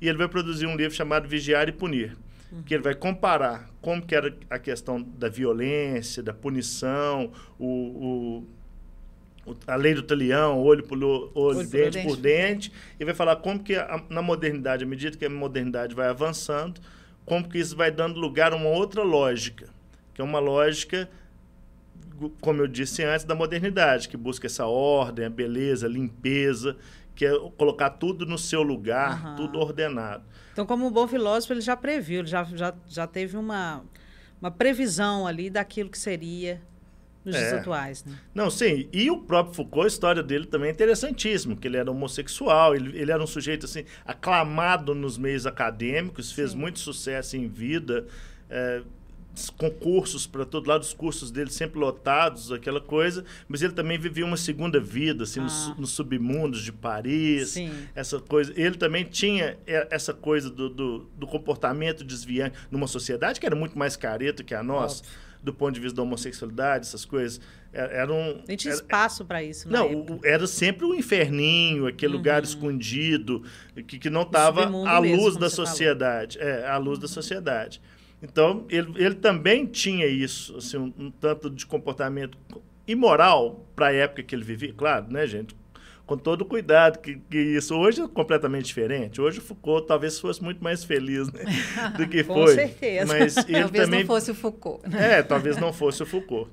[0.00, 2.16] e ele vai produzir um livro chamado Vigiar e Punir,
[2.50, 2.62] uhum.
[2.62, 8.46] que ele vai comparar como que era a questão da violência, da punição, o, o
[9.66, 13.62] a lei do talião, olho por olho, olho dente por dente, e vai falar como
[13.62, 16.80] que a, na modernidade, à medida que a modernidade vai avançando,
[17.24, 19.68] como que isso vai dando lugar a uma outra lógica,
[20.14, 21.08] que é uma lógica,
[22.40, 26.76] como eu disse antes, da modernidade, que busca essa ordem, a beleza, a limpeza,
[27.14, 29.36] que é colocar tudo no seu lugar, uhum.
[29.36, 30.24] tudo ordenado.
[30.52, 33.82] Então, como um bom filósofo, ele já previu, ele já, já, já teve uma,
[34.40, 36.60] uma previsão ali daquilo que seria
[37.24, 37.38] nos é.
[37.38, 38.12] dias atuais, né?
[38.34, 38.88] Não, sim.
[38.92, 42.98] E o próprio Foucault, a história dele também é interessantíssimo, que ele era homossexual, ele,
[42.98, 46.58] ele era um sujeito assim aclamado nos meios acadêmicos, fez sim.
[46.58, 48.06] muito sucesso em vida,
[48.50, 48.82] é,
[49.56, 54.24] concursos para todo lado, os cursos dele sempre lotados, aquela coisa, mas ele também vivia
[54.24, 55.44] uma segunda vida, assim, ah.
[55.44, 57.72] nos, nos, submundos de Paris, Sim.
[57.94, 58.52] essa coisa.
[58.56, 63.76] Ele também tinha essa coisa do, do, do, comportamento desviante numa sociedade que era muito
[63.78, 65.02] mais careta que a nossa.
[65.02, 67.40] Óbvio do ponto de vista da homossexualidade, essas coisas.
[67.72, 69.68] É, era um, Nem tinha espaço para isso.
[69.70, 70.26] Não, época.
[70.26, 72.18] era sempre um inferninho, aquele uhum.
[72.18, 73.44] lugar escondido,
[73.86, 76.38] que, que não estava à luz mesmo, da sociedade.
[76.38, 76.52] Falou.
[76.52, 77.02] É, à luz uhum.
[77.02, 77.80] da sociedade.
[78.22, 82.38] Então, ele, ele também tinha isso, assim, um, um tanto de comportamento
[82.88, 85.54] imoral para a época que ele vivia, claro, né, gente?
[86.06, 89.20] Com todo o cuidado que, que, isso hoje é completamente diferente.
[89.20, 91.44] Hoje o Foucault talvez fosse muito mais feliz né,
[91.96, 92.46] do que com foi.
[92.46, 93.06] Com certeza.
[93.06, 94.00] Mas ele talvez também...
[94.00, 94.88] não fosse o Foucault.
[94.88, 95.18] Né?
[95.18, 96.50] É, talvez não fosse o Foucault.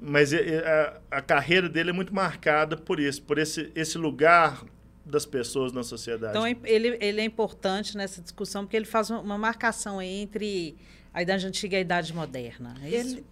[0.00, 4.64] Mas a, a, carreira dele é muito marcada por isso, por esse, esse lugar
[5.04, 6.30] das pessoas na sociedade.
[6.30, 10.74] Então ele, ele é importante nessa discussão porque ele faz uma marcação entre
[11.12, 12.74] a idade antiga e a idade moderna.
[12.82, 13.24] É ele,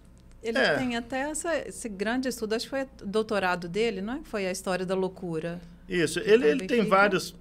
[0.43, 0.77] ele é.
[0.77, 4.21] tem até essa, esse grande estudo, acho que foi doutorado dele, não é?
[4.25, 5.61] Foi a história da loucura.
[5.89, 7.35] Isso, ele, ele tem vários,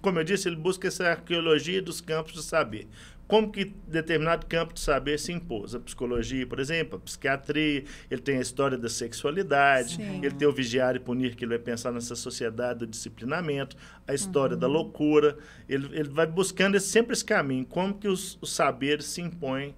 [0.00, 2.88] como eu disse, ele busca essa arqueologia dos campos de saber.
[3.26, 5.72] Como que determinado campo de saber se impôs?
[5.72, 10.16] A psicologia, por exemplo, a psiquiatria, ele tem a história da sexualidade, Sim.
[10.16, 13.76] ele tem o vigiar e punir, que ele vai pensar nessa sociedade do disciplinamento,
[14.06, 14.60] a história uhum.
[14.60, 15.38] da loucura.
[15.68, 19.76] Ele, ele vai buscando esse, sempre esse caminho, como que os, os saberes se impõem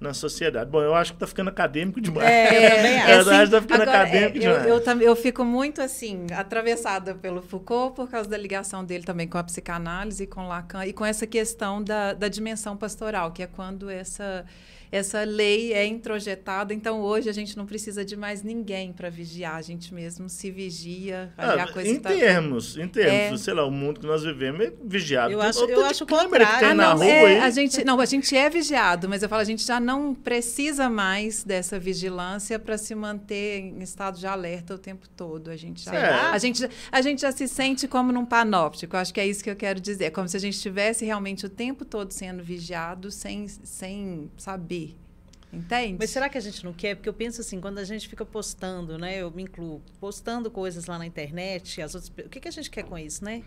[0.00, 0.70] na sociedade.
[0.70, 2.28] Bom, eu acho que está ficando acadêmico demais.
[2.28, 3.30] É, eu também acho.
[3.30, 4.66] Assim, está ficando agora, acadêmico é, demais.
[4.66, 9.28] Eu, eu, eu, fico muito, assim, atravessada pelo Foucault por causa da ligação dele também
[9.28, 13.46] com a psicanálise, com Lacan, e com essa questão da, da dimensão pastoral, que é
[13.46, 14.44] quando essa
[14.94, 19.56] essa lei é introjetada, então hoje a gente não precisa de mais ninguém para vigiar,
[19.56, 21.32] a gente mesmo se vigia.
[21.36, 22.10] Ah, em tá...
[22.10, 23.44] termos, em termos, é...
[23.44, 25.32] sei lá, o mundo que nós vivemos é vigiado.
[25.32, 26.68] Eu acho, eu acho o contrário.
[26.68, 29.66] Ah, não, é, a gente, não, a gente é vigiado, mas eu falo, a gente
[29.66, 35.08] já não precisa mais dessa vigilância para se manter em estado de alerta o tempo
[35.08, 35.50] todo.
[35.50, 36.10] A gente já, é.
[36.30, 38.96] a gente, a gente já se sente como num panóptico.
[38.96, 40.04] Acho que é isso que eu quero dizer.
[40.04, 44.83] É como se a gente estivesse realmente o tempo todo sendo vigiado sem, sem saber
[45.54, 45.96] Entende?
[45.98, 46.96] Mas será que a gente não quer?
[46.96, 49.16] Porque eu penso assim, quando a gente fica postando, né?
[49.16, 52.70] Eu me incluo, postando coisas lá na internet, as outras, o que, que a gente
[52.70, 53.42] quer com isso, né?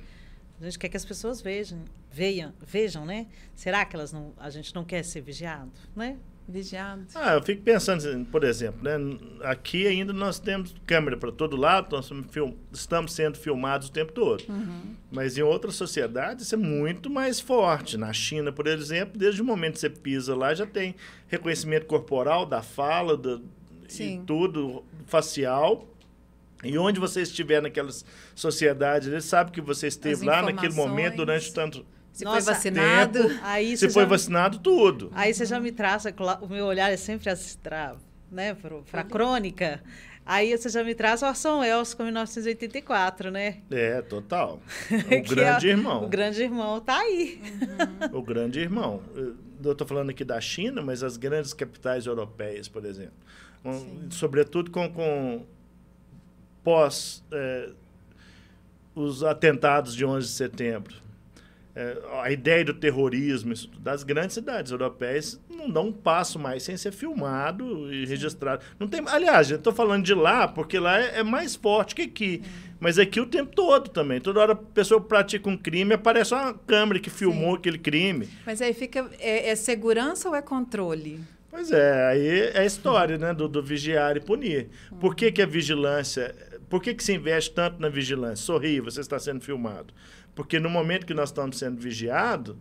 [0.60, 3.28] A gente quer que as pessoas vejam, vejam, vejam, né?
[3.56, 6.17] Será que elas não, a gente não quer ser vigiado, né?
[6.48, 7.06] Vigiado.
[7.14, 9.18] Ah, eu fico pensando, por exemplo, né?
[9.42, 12.10] aqui ainda nós temos câmera para todo lado, nós
[12.72, 14.46] estamos sendo filmados o tempo todo.
[14.48, 14.96] Uhum.
[15.12, 17.98] Mas em outras sociedades isso é muito mais forte.
[17.98, 20.96] Na China, por exemplo, desde o momento que você pisa lá, já tem
[21.28, 23.44] reconhecimento corporal da fala, do,
[24.00, 25.86] e tudo, facial.
[26.64, 31.54] E onde você estiver naquelas sociedades, ele sabe que você esteve lá naquele momento durante
[31.54, 31.86] tanto
[32.18, 33.28] se Nossa, foi vacinado.
[33.28, 35.12] Tempo, aí se foi já, vacinado, tudo.
[35.14, 37.30] Aí você já me traça, o meu olhar é sempre
[37.62, 37.96] para
[38.32, 38.58] né,
[38.92, 39.84] a crônica.
[40.26, 43.58] Aí você já me traz o Orson Welles com 1984, né?
[43.70, 44.60] É, total.
[44.90, 46.06] O grande é, irmão.
[46.06, 47.40] O grande irmão tá aí.
[48.12, 48.18] Uhum.
[48.18, 49.04] O grande irmão.
[49.64, 53.14] Eu estou falando aqui da China, mas as grandes capitais europeias, por exemplo.
[53.64, 55.46] Um, sobretudo com, com
[56.64, 57.70] pós é,
[58.96, 61.07] os atentados de 11 de setembro
[61.80, 66.63] é, a ideia do terrorismo isso, das grandes cidades europeias não dão um passo mais
[66.63, 68.66] sem ser filmado e registrado.
[68.80, 72.02] Não tem, aliás, eu estou falando de lá porque lá é, é mais forte que
[72.02, 72.42] aqui.
[72.80, 74.20] Mas aqui o tempo todo também.
[74.20, 77.58] Toda hora a pessoa pratica um crime, aparece uma câmera que filmou Sim.
[77.58, 78.28] aquele crime.
[78.44, 79.08] Mas aí fica.
[79.20, 81.20] É, é, segurança ou é controle?
[81.48, 84.70] Pois é, aí é a história né, do, do vigiar e punir.
[85.00, 86.36] Por que, que a vigilância.
[86.70, 88.44] Por que, que se investe tanto na vigilância?
[88.46, 89.94] Sorri, você está sendo filmado.
[90.38, 92.56] Porque no momento que nós estamos sendo vigiados,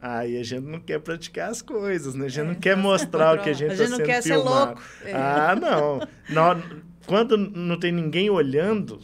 [0.00, 2.24] aí a gente não quer praticar as coisas, né?
[2.24, 4.10] A gente é, não quer mostrar o que a gente está sendo filmado.
[4.10, 4.80] A gente não quer filmado.
[4.80, 5.04] ser louco.
[5.04, 5.12] É.
[5.12, 6.08] Ah, não.
[6.30, 6.64] nós,
[7.06, 8.98] quando não tem ninguém olhando,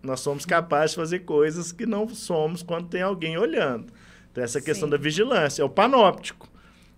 [0.00, 3.92] nós somos capazes de fazer coisas que não somos quando tem alguém olhando.
[4.30, 4.92] Então, essa questão Sim.
[4.92, 6.48] da vigilância, é o panóptico.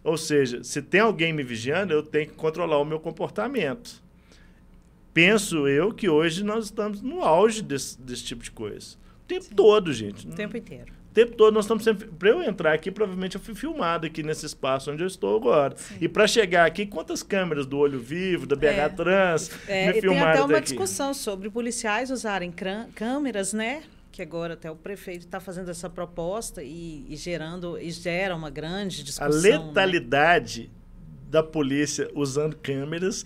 [0.05, 4.03] Ou seja, se tem alguém me vigiando, eu tenho que controlar o meu comportamento.
[5.15, 9.55] Penso eu que hoje nós estamos no auge desse, desse tipo de coisa tempo Sim.
[9.55, 10.27] todo, gente.
[10.27, 10.93] O tempo inteiro.
[11.11, 12.07] O tempo todo nós estamos sempre.
[12.07, 15.77] Para eu entrar aqui, provavelmente eu fui filmado aqui nesse espaço onde eu estou agora.
[15.77, 15.97] Sim.
[16.01, 18.89] E para chegar aqui, quantas câmeras do Olho Vivo, da BH é.
[18.89, 20.69] Trans, é, me filmaram Tem até uma daqui?
[20.69, 22.53] discussão sobre policiais usarem
[22.95, 23.83] câmeras, né?
[24.13, 28.51] que agora até o prefeito está fazendo essa proposta e, e, gerando e gera uma
[28.51, 29.39] grande discussão.
[29.39, 29.59] A né?
[29.59, 30.69] letalidade né?
[31.31, 33.25] da polícia usando câmeras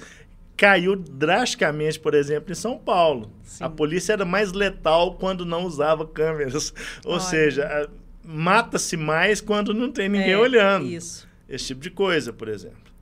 [0.57, 3.31] caiu drasticamente, por exemplo, em São Paulo.
[3.43, 3.65] Sim.
[3.65, 6.73] A polícia era mais letal quando não usava câmeras.
[7.05, 7.21] Ou Olha.
[7.21, 7.91] seja,
[8.25, 10.87] mata-se mais quando não tem ninguém é, olhando.
[10.87, 11.29] Isso.
[11.49, 12.93] Esse tipo de coisa, por exemplo.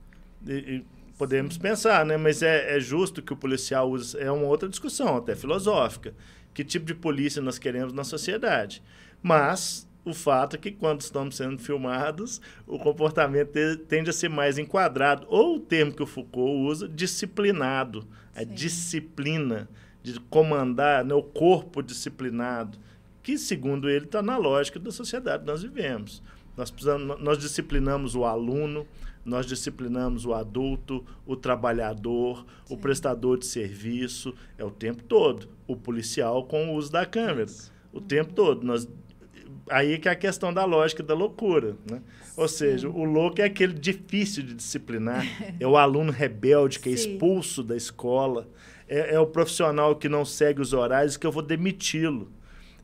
[0.47, 0.85] E, e
[1.17, 1.61] podemos Sim.
[1.61, 2.17] pensar, né?
[2.17, 4.17] Mas é, é justo que o policial use.
[4.17, 6.13] É uma outra discussão, até filosófica.
[6.53, 8.83] Que tipo de polícia nós queremos na sociedade?
[9.21, 13.51] Mas o fato é que quando estamos sendo filmados, o comportamento
[13.87, 18.05] tende a ser mais enquadrado, ou o termo que o Foucault usa, disciplinado.
[18.35, 18.53] A Sim.
[18.53, 19.69] disciplina
[20.01, 22.77] de comandar, né, o corpo disciplinado,
[23.21, 26.21] que, segundo ele, está na lógica da sociedade que nós vivemos.
[26.57, 28.85] Nós, precisamos, nós disciplinamos o aluno,
[29.23, 32.73] nós disciplinamos o adulto, o trabalhador, Sim.
[32.73, 35.47] o prestador de serviço, é o tempo todo.
[35.65, 37.45] O policial com o uso da câmera.
[37.45, 37.71] Isso.
[37.93, 38.03] O uhum.
[38.03, 38.65] tempo todo.
[38.65, 38.87] Nós
[39.69, 42.01] aí que é a questão da lógica da loucura, né?
[42.35, 45.25] Ou seja, o louco é aquele difícil de disciplinar,
[45.59, 48.47] é o aluno rebelde que é expulso da escola,
[48.87, 52.31] é, é, o profissional que não segue os horários que eu vou demiti-lo.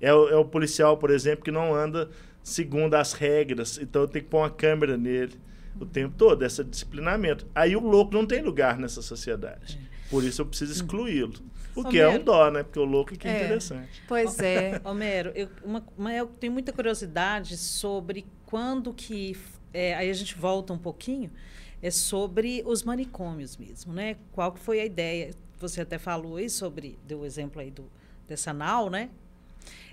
[0.02, 2.10] É o, é o policial, por exemplo, que não anda
[2.42, 5.34] segundo as regras, então eu tenho que pôr uma câmera nele
[5.80, 7.46] o tempo todo, esse disciplinamento.
[7.54, 9.80] Aí o louco não tem lugar nessa sociedade.
[10.10, 11.34] Por isso eu preciso excluí-lo.
[11.80, 12.18] O que Homero.
[12.18, 12.64] é um dó, né?
[12.64, 14.04] Porque o louco é que é, é interessante.
[14.08, 14.80] Pois é.
[14.86, 19.38] Homero, eu, uma, uma, eu tenho muita curiosidade sobre quando que...
[19.74, 21.32] É, aí a gente volta um pouquinho.
[21.82, 24.18] É sobre os manicômios mesmo, né?
[24.32, 25.32] Qual que foi a ideia?
[25.60, 26.98] Você até falou aí sobre...
[27.06, 27.90] Deu o exemplo aí do,
[28.28, 29.10] dessa nau, né?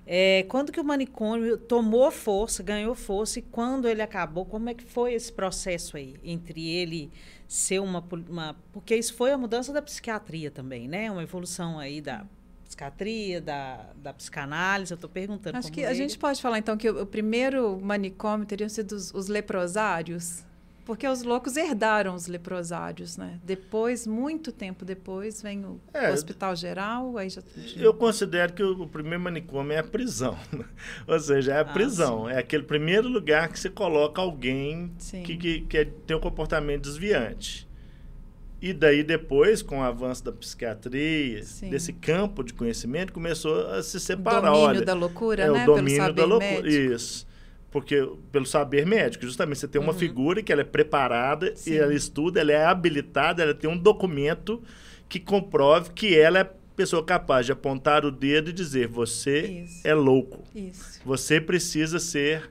[0.06, 4.74] É, quando que o manicômio tomou força, ganhou força e quando ele acabou, como é
[4.74, 7.10] que foi esse processo aí entre ele
[7.48, 11.10] ser uma, uma porque isso foi a mudança da psiquiatria também, né?
[11.10, 12.24] Uma evolução aí da
[12.64, 15.58] psiquiatria, da, da psicanálise, eu estou perguntando.
[15.58, 15.88] Acho que ele...
[15.88, 20.44] a gente pode falar então que o, o primeiro manicômio teriam sido os, os leprosários,
[20.86, 23.40] porque os loucos herdaram os leprosários, né?
[23.42, 27.18] Depois, muito tempo depois, vem o é, Hospital Geral.
[27.18, 27.42] Aí já...
[27.76, 30.38] Eu considero que o, o primeiro manicômio é a prisão.
[31.08, 32.26] Ou seja, é a ah, prisão.
[32.26, 32.34] Sim.
[32.34, 34.92] É aquele primeiro lugar que você coloca alguém
[35.24, 37.66] que, que, que é, tem um comportamento desviante.
[38.62, 41.68] E daí depois, com o avanço da psiquiatria, Sim.
[41.68, 44.52] desse campo de conhecimento, começou a se separar.
[44.52, 45.64] O domínio Olha, da loucura, é, né?
[45.64, 46.68] O domínio da loucura.
[46.68, 47.26] Isso.
[47.70, 49.98] Porque pelo saber médico, justamente você tem uma uhum.
[49.98, 51.72] figura que ela é preparada Sim.
[51.72, 54.62] e ela estuda, ela é habilitada, ela tem um documento
[55.08, 59.86] que comprove que ela é pessoa capaz de apontar o dedo e dizer: você Isso.
[59.86, 60.44] é louco.
[60.54, 61.00] Isso.
[61.04, 62.50] Você precisa ser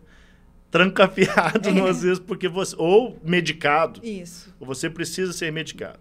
[0.72, 1.80] trancafiado, é.
[1.90, 2.76] às vezes, porque você.
[2.78, 4.02] Ou medicado.
[4.04, 4.54] Isso.
[4.60, 6.00] Ou você precisa ser medicado.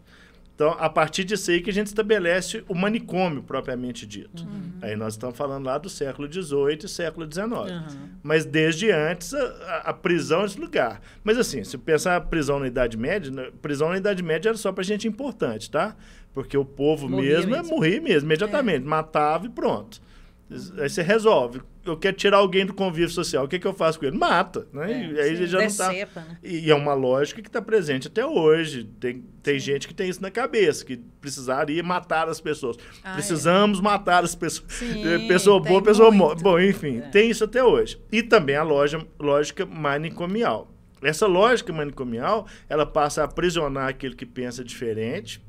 [0.55, 4.45] Então, a partir disso aí que a gente estabelece o manicômio propriamente dito.
[4.45, 4.73] Uhum.
[4.81, 7.49] Aí nós estamos falando lá do século XVIII e século XIX.
[7.49, 8.09] Uhum.
[8.23, 11.01] Mas desde antes, a, a, prisão é esse lugar.
[11.25, 14.57] Mas assim, se pensar a prisão na Idade Média, né, prisão na Idade Média era
[14.57, 15.97] só para gente importante, tá?
[16.33, 17.57] Porque o povo mesmo, mesmo.
[17.57, 18.85] é morrer mesmo, imediatamente.
[18.85, 18.89] É.
[18.89, 20.01] Matava e pronto.
[20.51, 21.63] Aí você resolve.
[21.85, 23.45] Eu quero tirar alguém do convívio social.
[23.45, 24.17] O que, que eu faço com ele?
[24.17, 24.67] Mata.
[24.73, 24.93] Né?
[24.93, 25.93] É, e aí sim, já não tá...
[25.93, 26.39] né?
[26.43, 28.85] E é uma lógica que está presente até hoje.
[29.01, 32.77] Tem, tem gente que tem isso na cabeça, que precisaria matar as pessoas.
[33.03, 33.15] Ah, é.
[33.15, 33.83] Precisamos é.
[33.83, 34.67] matar as pessoas.
[34.73, 36.43] Sim, pessoa boa, pessoa morta.
[36.43, 37.09] Bom, enfim, é.
[37.09, 38.01] tem isso até hoje.
[38.13, 40.71] E também a loja, lógica manicomial.
[41.03, 45.43] Essa lógica manicomial, ela passa a aprisionar aquele que pensa diferente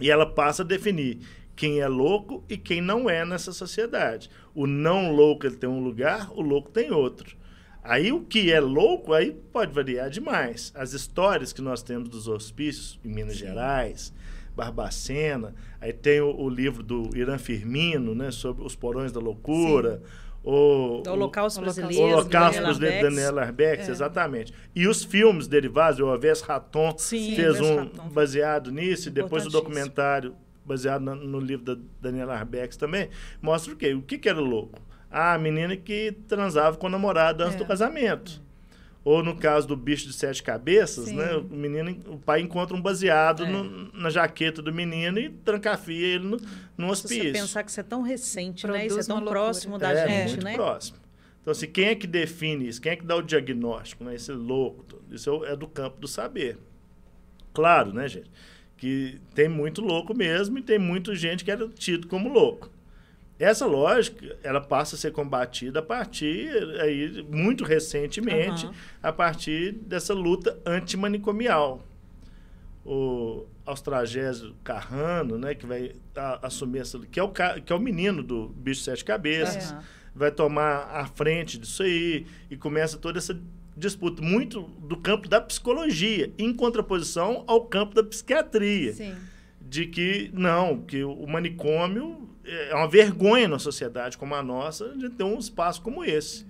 [0.00, 1.20] e ela passa a definir
[1.56, 4.30] quem é louco e quem não é nessa sociedade.
[4.54, 7.36] O não louco ele tem um lugar, o louco tem outro.
[7.82, 10.72] Aí o que é louco aí pode variar demais.
[10.74, 13.46] As histórias que nós temos dos hospícios em Minas Sim.
[13.46, 14.12] Gerais,
[14.56, 20.00] Barbacena, aí tem o, o, livro do Irã Firmino, né, sobre os porões da loucura.
[20.42, 22.02] O, o Holocausto Brasileiro.
[22.02, 23.92] O Holocausto Brasileiro, Daniel Arbex, é.
[23.92, 24.52] exatamente.
[24.74, 28.08] E os filmes derivados, o Aves Raton Sim, fez um Raton.
[28.10, 30.34] baseado nisso, e depois o documentário
[30.64, 33.08] baseado no, no livro da Daniela Arbex também,
[33.40, 33.94] mostra o quê?
[33.94, 34.80] O que, que era louco?
[35.10, 37.58] Ah, a menina que transava com o namorado antes é.
[37.58, 38.42] do casamento.
[39.04, 41.16] Ou no caso do bicho de sete cabeças, Sim.
[41.16, 41.36] né?
[41.36, 43.50] O menino, o pai encontra um baseado é.
[43.50, 46.40] no, na jaqueta do menino e trancafia ele no,
[46.76, 47.22] no hospício.
[47.22, 48.86] Se você pensar que isso é tão recente, Produz né?
[48.86, 50.54] Isso é tão próximo da é, gente, muito né?
[50.54, 50.96] próximo.
[51.42, 52.80] Então, assim, quem é que define isso?
[52.80, 54.14] Quem é que dá o diagnóstico, né?
[54.14, 54.82] Esse louco.
[55.10, 56.56] Isso é do campo do saber.
[57.52, 58.30] Claro, né, gente?
[58.76, 62.70] Que tem muito louco mesmo e tem muita gente que era tido como louco.
[63.38, 68.72] Essa lógica, ela passa a ser combatida a partir, aí, muito recentemente, uhum.
[69.02, 71.84] a partir dessa luta antimanicomial.
[72.86, 76.98] O Austragésio Carrano, né, que vai a, assumir essa...
[77.10, 79.80] Que é, o, que é o menino do Bicho Sete Cabeças, uhum.
[80.14, 83.36] vai tomar a frente disso aí e começa toda essa
[83.76, 88.92] disputa muito do campo da psicologia, em contraposição ao campo da psiquiatria.
[88.92, 89.14] Sim.
[89.60, 95.08] De que, não, que o manicômio é uma vergonha na sociedade como a nossa de
[95.08, 96.46] ter um espaço como esse.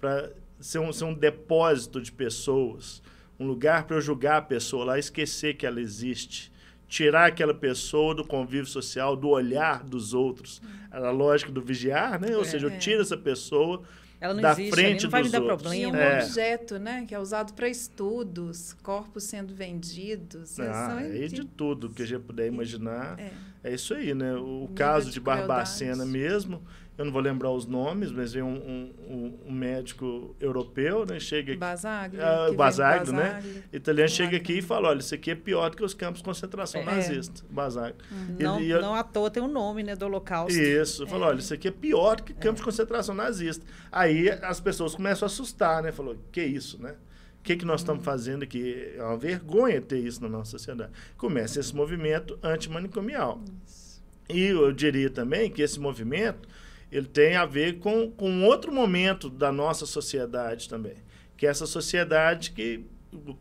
[0.00, 3.02] Para ser um, ser um depósito de pessoas,
[3.38, 6.52] um lugar para eu julgar a pessoa lá, esquecer que ela existe.
[6.88, 10.62] Tirar aquela pessoa do convívio social, do olhar dos outros.
[10.90, 12.34] A lógica do vigiar, né?
[12.34, 13.82] Ou é, seja, eu tiro essa pessoa
[14.20, 15.62] ela não da existe, frente não vai me dar outros.
[15.62, 15.76] problema.
[15.76, 16.22] E um é.
[16.22, 17.04] objeto, né?
[17.06, 20.58] Que é usado para estudos, corpos sendo vendidos.
[20.58, 23.18] Ah, é de tudo que a gente puder imaginar.
[23.18, 23.30] É,
[23.62, 24.34] é isso aí, né?
[24.34, 26.62] O caso de, de Barbacena mesmo,
[26.98, 31.20] eu não vou lembrar os nomes, mas vem um, um, um médico europeu, né?
[31.20, 31.60] Chega aqui.
[31.60, 32.26] Basaglia.
[32.26, 33.62] Ah, Basaglia, né?
[33.72, 36.24] Italiano chega aqui e fala: olha, isso aqui é pior do que os campos de
[36.24, 36.84] concentração é.
[36.84, 37.44] nazistas.
[37.48, 37.94] Basaglia.
[38.10, 38.36] Uhum.
[38.40, 39.94] Não, Ele, não à toa tem o um nome, né?
[39.94, 40.58] Do Holocausto.
[40.58, 41.04] Isso.
[41.04, 41.06] É.
[41.06, 42.64] Falou: olha, isso aqui é pior do que campos de é.
[42.64, 43.64] concentração nazista.
[43.92, 45.92] Aí as pessoas começam a assustar, né?
[45.92, 46.96] Falou: que isso, né?
[47.38, 48.04] O que, que nós estamos uhum.
[48.04, 48.92] fazendo aqui?
[48.96, 50.90] É uma vergonha ter isso na nossa sociedade.
[51.16, 53.40] Começa esse movimento antimanicomial.
[53.64, 54.02] Isso.
[54.28, 56.48] E eu diria também que esse movimento
[56.90, 60.96] ele tem a ver com, com outro momento da nossa sociedade também,
[61.36, 62.84] que é essa sociedade que,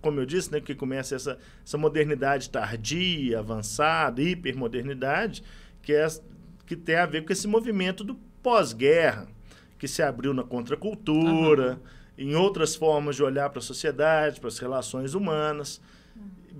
[0.02, 5.44] como eu disse, né, que começa essa, essa modernidade tardia, avançada, hipermodernidade,
[5.82, 6.08] que, é,
[6.66, 9.28] que tem a ver com esse movimento do pós-guerra,
[9.80, 12.30] que se abriu na contracultura, uhum.
[12.30, 15.82] em outras formas de olhar para a sociedade, para as relações humanas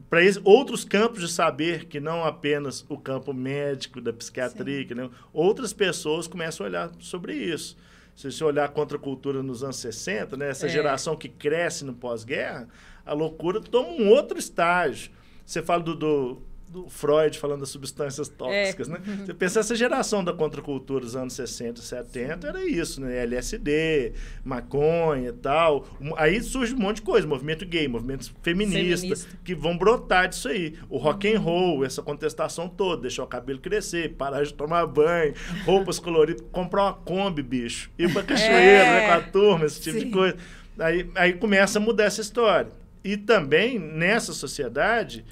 [0.10, 5.10] para outros campos de saber que não apenas o campo médico da psiquiatria, que, né,
[5.34, 7.78] outras pessoas começam a olhar sobre isso.
[8.16, 10.70] Se você olhar contra a cultura nos anos 60, né, essa é.
[10.70, 12.68] geração que cresce no pós-guerra,
[13.06, 15.12] a loucura toma um outro estágio.
[15.46, 18.92] Você fala do, do do Freud falando das substâncias tóxicas, é.
[18.92, 19.00] né?
[19.26, 23.24] Você pensa essa geração da contracultura dos anos 60 e 70 era isso, né?
[23.24, 24.14] LSD,
[24.44, 25.88] maconha e tal.
[26.18, 29.38] Aí surge um monte de coisa, movimento gay, movimento feminista, Feminista.
[29.44, 30.76] que vão brotar disso aí.
[30.90, 35.34] O rock and roll, essa contestação toda, deixar o cabelo crescer, parar de tomar banho,
[35.66, 39.00] roupas coloridas, comprar uma Kombi, bicho, ir pra cachoeira, é.
[39.02, 40.06] né, com a turma, esse tipo Sim.
[40.06, 40.38] de coisa.
[40.80, 42.72] Aí, aí começa a mudar essa história.
[43.04, 45.24] E também, nessa sociedade,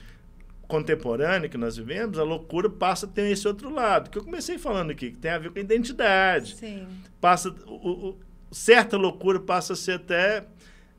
[0.67, 4.57] contemporânea que nós vivemos, a loucura passa a ter esse outro lado, que eu comecei
[4.57, 6.55] falando aqui, que tem a ver com a identidade.
[6.55, 6.87] Sim.
[7.21, 8.19] Passa, o, o,
[8.51, 10.45] certa loucura passa a ser até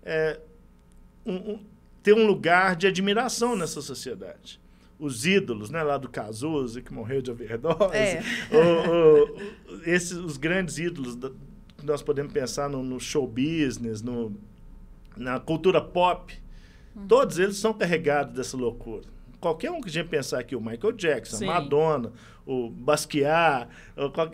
[0.02, 0.40] é,
[1.24, 1.64] um, um,
[2.02, 4.60] ter um lugar de admiração nessa sociedade.
[4.98, 8.22] Os ídolos, né, lá do Cazuza, que morreu de overdose, é.
[8.56, 11.30] o, esses, os grandes ídolos da,
[11.76, 14.34] que nós podemos pensar no, no show business, no,
[15.16, 16.32] na cultura pop,
[16.94, 17.06] uhum.
[17.06, 19.15] todos eles são carregados dessa loucura
[19.46, 21.46] qualquer um que a gente pensar aqui, o Michael Jackson, Sim.
[21.46, 22.12] Madonna,
[22.44, 23.68] o Basquiat,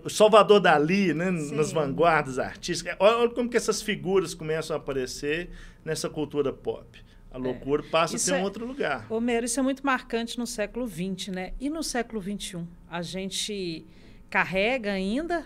[0.03, 2.97] o Salvador Dali, né, nas vanguardas artísticas.
[2.99, 5.51] Olha como que essas figuras começam a aparecer
[5.85, 6.87] nessa cultura pop.
[7.31, 7.41] A é.
[7.41, 7.91] loucura é.
[7.91, 9.07] passa isso a ter um é, outro lugar.
[9.11, 11.53] Homero, isso é muito marcante no século XX, né?
[11.61, 12.67] E no século XXI?
[12.91, 13.85] A gente
[14.31, 15.45] carrega ainda?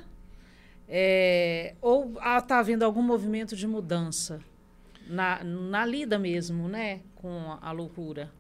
[0.89, 4.41] É, ou está havendo algum movimento de mudança
[5.09, 7.01] na, na lida mesmo, né?
[7.17, 8.31] Com a loucura?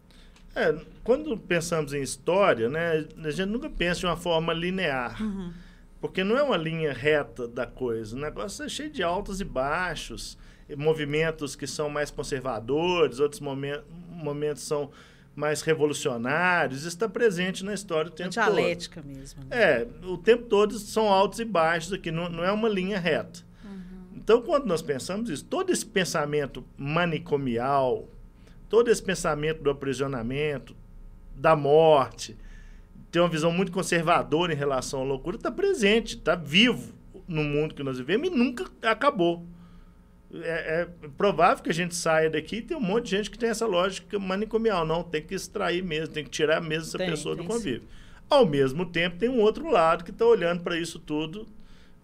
[0.56, 5.22] É, quando pensamos em história, né, a gente nunca pensa de uma forma linear.
[5.22, 5.52] Uhum.
[6.00, 8.16] Porque não é uma linha reta da coisa.
[8.16, 10.38] O negócio é cheio de altos e baixos,
[10.76, 14.90] movimentos que são mais conservadores, outros momentos, momentos são
[15.34, 16.80] mais revolucionários.
[16.80, 18.44] Isso está presente na história o tempo todo.
[18.44, 19.44] Dialética mesmo.
[19.44, 19.48] Né?
[19.50, 23.40] É, o tempo todo são altos e baixos aqui, não, não é uma linha reta.
[23.62, 24.16] Uhum.
[24.16, 28.08] Então, quando nós pensamos isso, todo esse pensamento manicomial,
[28.68, 30.76] todo esse pensamento do aprisionamento,
[31.34, 32.36] da morte,
[33.10, 36.94] tem uma visão muito conservadora em relação à loucura, está presente, está vivo
[37.26, 39.44] no mundo que nós vivemos e nunca acabou.
[40.34, 43.38] É, é, provável que a gente saia daqui e tem um monte de gente que
[43.38, 44.84] tem essa lógica manicomial.
[44.84, 47.82] Não, tem que extrair mesmo, tem que tirar mesmo essa tem, pessoa do convívio.
[47.82, 47.88] Sim.
[48.28, 51.46] Ao mesmo tempo, tem um outro lado que está olhando para isso tudo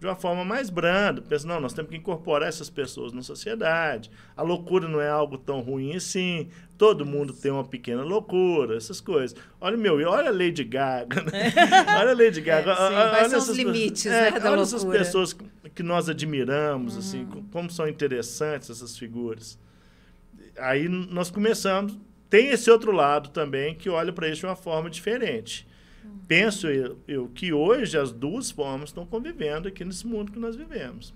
[0.03, 1.21] de uma forma mais branda.
[1.21, 4.11] Pensa, não, nós temos que incorporar essas pessoas na sociedade.
[4.35, 6.49] A loucura não é algo tão ruim assim.
[6.77, 9.33] Todo mundo tem uma pequena loucura, essas coisas.
[9.61, 11.21] Olha, meu, e olha a Lady Gaga.
[11.21, 11.53] Né?
[11.97, 12.71] olha a Lady Gaga.
[12.71, 15.33] É, sim, olha quais são os limites é, né, olha essas pessoas
[15.73, 17.29] que nós admiramos, assim, uhum.
[17.31, 19.57] assim, como são interessantes essas figuras.
[20.57, 21.97] Aí nós começamos.
[22.29, 25.65] Tem esse outro lado também que olha para isso de uma forma diferente
[26.27, 30.55] penso eu, eu, que hoje as duas formas estão convivendo aqui nesse mundo que nós
[30.55, 31.13] vivemos.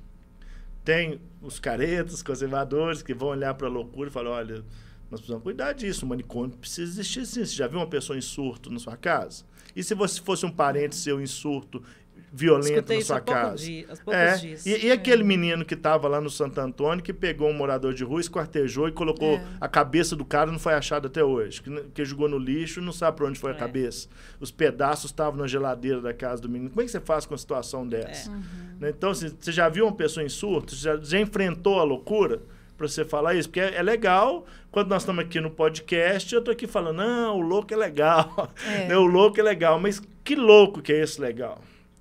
[0.83, 4.63] Tem os caretas, conservadores, que vão olhar para a loucura e falar: olha,
[5.09, 6.05] nós precisamos cuidar disso.
[6.05, 7.45] O manicômio precisa existir sim.
[7.45, 9.43] Você já viu uma pessoa em surto na sua casa?
[9.75, 11.83] E se você fosse um parente seu em surto
[12.31, 13.63] violento Escutei na sua casa.
[13.63, 14.35] Dia, é.
[14.35, 14.65] Dias.
[14.65, 18.03] E, e, aquele menino que estava lá no Santo Antônio, que pegou um morador de
[18.03, 19.45] rua, esquartejou e colocou é.
[19.59, 21.61] a cabeça do cara, não foi achado até hoje.
[21.61, 23.53] Que, que jogou no lixo não sabe para onde foi é.
[23.53, 24.07] a cabeça.
[24.39, 26.69] Os pedaços estavam na geladeira da casa do menino.
[26.69, 28.29] Como é que você faz com uma situação dessa?
[28.29, 28.33] É.
[28.33, 28.43] Uhum.
[28.79, 28.89] Né?
[28.89, 30.75] Então, assim, você já viu uma pessoa em surto?
[30.75, 32.41] Você já, já enfrentou a loucura?
[32.77, 36.37] para você falar isso, porque é, é, legal quando nós estamos aqui no podcast, eu
[36.37, 38.85] estou aqui falando, não, o louco é legal, é.
[38.89, 38.95] Né?
[38.95, 41.59] o louco é legal, mas que louco que é esse legal?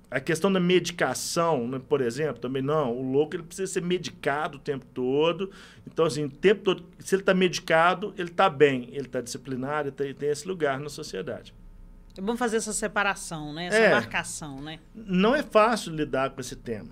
[0.09, 2.95] A questão da medicação, né, por exemplo, também não.
[2.95, 5.51] O louco ele precisa ser medicado o tempo todo.
[5.85, 9.93] Então, assim, o tempo todo, se ele está medicado, ele está bem, ele está disciplinado,
[9.99, 11.53] ele tem esse lugar na sociedade.
[12.17, 13.67] É bom fazer essa separação, né?
[13.67, 14.61] essa é, marcação.
[14.61, 14.79] Né?
[14.95, 16.89] Não é fácil lidar com esse tema.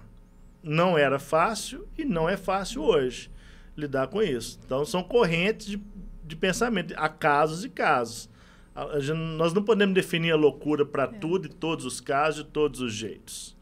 [0.61, 3.31] Não era fácil e não é fácil hoje
[3.77, 4.59] lidar com isso.
[4.65, 5.81] Então, são correntes de,
[6.23, 6.93] de pensamento.
[6.97, 8.29] Há casos e casos.
[8.75, 11.07] A, gente, nós não podemos definir a loucura para é.
[11.07, 13.55] tudo, e todos os casos, de todos os jeitos.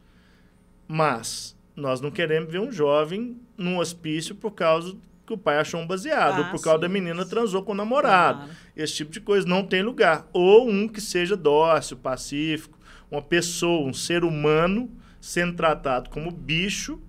[0.88, 4.95] Mas nós não queremos ver um jovem num hospício por causa
[5.26, 7.72] que o pai achou um baseado, ah, ou por causa sim, da menina transou com
[7.72, 8.39] o namorado.
[8.39, 8.57] Claro.
[8.76, 10.28] Esse tipo de coisa não tem lugar.
[10.34, 12.78] Ou um que seja dócil, pacífico,
[13.09, 14.91] uma pessoa, um ser humano
[15.22, 16.99] sendo tratado como bicho,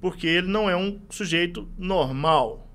[0.00, 2.68] porque ele não é um sujeito normal.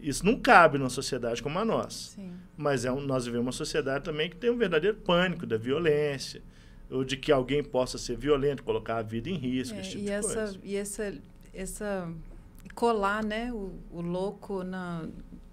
[0.00, 2.12] Isso não cabe numa sociedade como a nossa.
[2.12, 2.32] Sim.
[2.60, 6.42] Mas é um, nós vivemos uma sociedade também que tem um verdadeiro pânico da violência,
[6.90, 10.02] ou de que alguém possa ser violento, colocar a vida em risco, é, esse tipo
[10.02, 10.58] e de essa, coisa.
[10.62, 11.14] E essa,
[11.54, 12.12] essa
[12.74, 15.08] colar né, o, o louco na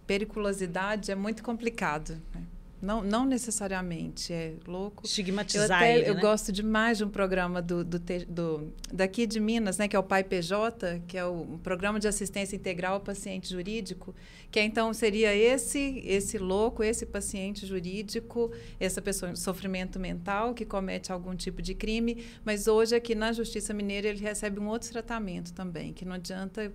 [0.05, 2.21] periculosidade é muito complicado.
[2.35, 2.43] Né?
[2.79, 5.03] Não, não necessariamente é louco.
[5.03, 6.21] Estigmatizar eu até, ele, Eu né?
[6.21, 10.03] gosto demais de um programa do, do, do, daqui de Minas, né, que é o
[10.03, 14.13] Pai PJ, que é o Programa de Assistência Integral ao Paciente Jurídico,
[14.51, 20.65] que então seria esse esse louco, esse paciente jurídico, essa pessoa em sofrimento mental que
[20.65, 24.89] comete algum tipo de crime, mas hoje aqui na Justiça Mineira ele recebe um outro
[24.91, 26.71] tratamento também, que não adianta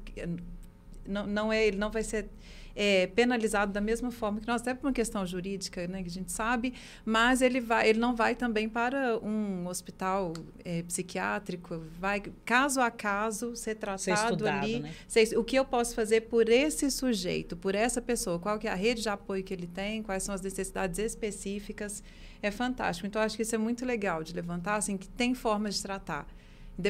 [1.07, 2.29] não, não é ele não vai ser
[2.75, 6.13] é, penalizado da mesma forma que nós, até por uma questão jurídica, né, que a
[6.13, 10.33] gente sabe, mas ele, vai, ele não vai também para um hospital
[10.65, 14.81] é, psiquiátrico, vai caso a caso ser tratado ser estudado, ali.
[14.81, 14.93] Né?
[15.07, 18.71] Ser, o que eu posso fazer por esse sujeito, por essa pessoa, qual que é
[18.71, 22.03] a rede de apoio que ele tem, quais são as necessidades específicas,
[22.43, 23.07] é fantástico.
[23.07, 26.27] Então, acho que isso é muito legal de levantar, assim, que tem formas de tratar.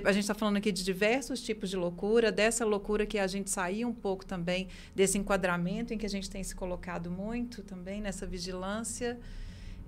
[0.04, 3.50] A gente está falando aqui de diversos tipos de loucura, dessa loucura que a gente
[3.50, 8.00] sair um pouco também desse enquadramento em que a gente tem se colocado muito também
[8.00, 9.18] nessa vigilância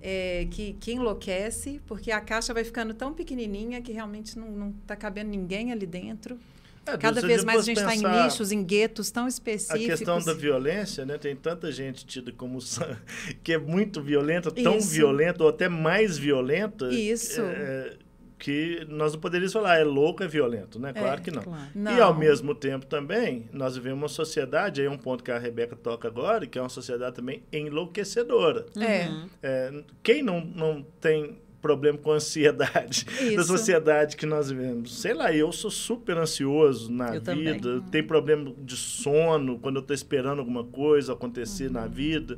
[0.01, 4.95] é, que, que enlouquece, porque a caixa vai ficando tão pequenininha que realmente não está
[4.95, 6.37] cabendo ninguém ali dentro.
[6.85, 9.83] É, Cada vez mais a gente está em nichos, em guetos tão específicos.
[9.83, 11.17] A questão da violência, né?
[11.17, 12.59] Tem tanta gente tida como
[13.43, 14.89] que é muito violenta, tão Isso.
[14.89, 16.93] violenta ou até mais violenta.
[16.93, 17.41] Isso.
[17.41, 17.97] É,
[18.45, 20.93] que nós não poderíamos falar é louco, é violento, né?
[20.93, 21.41] Claro é, que não.
[21.41, 21.67] Claro.
[21.73, 21.97] não.
[21.97, 25.39] E ao mesmo tempo também, nós vivemos uma sociedade, aí é um ponto que a
[25.39, 28.67] Rebeca toca agora, que é uma sociedade também enlouquecedora.
[28.79, 29.09] É.
[29.41, 33.37] é quem não, não tem problema com ansiedade Isso.
[33.37, 35.01] da sociedade que nós vivemos.
[35.01, 37.89] Sei lá, eu sou super ansioso na eu vida, também.
[37.89, 41.73] tenho problema de sono quando eu estou esperando alguma coisa acontecer uhum.
[41.73, 42.37] na vida.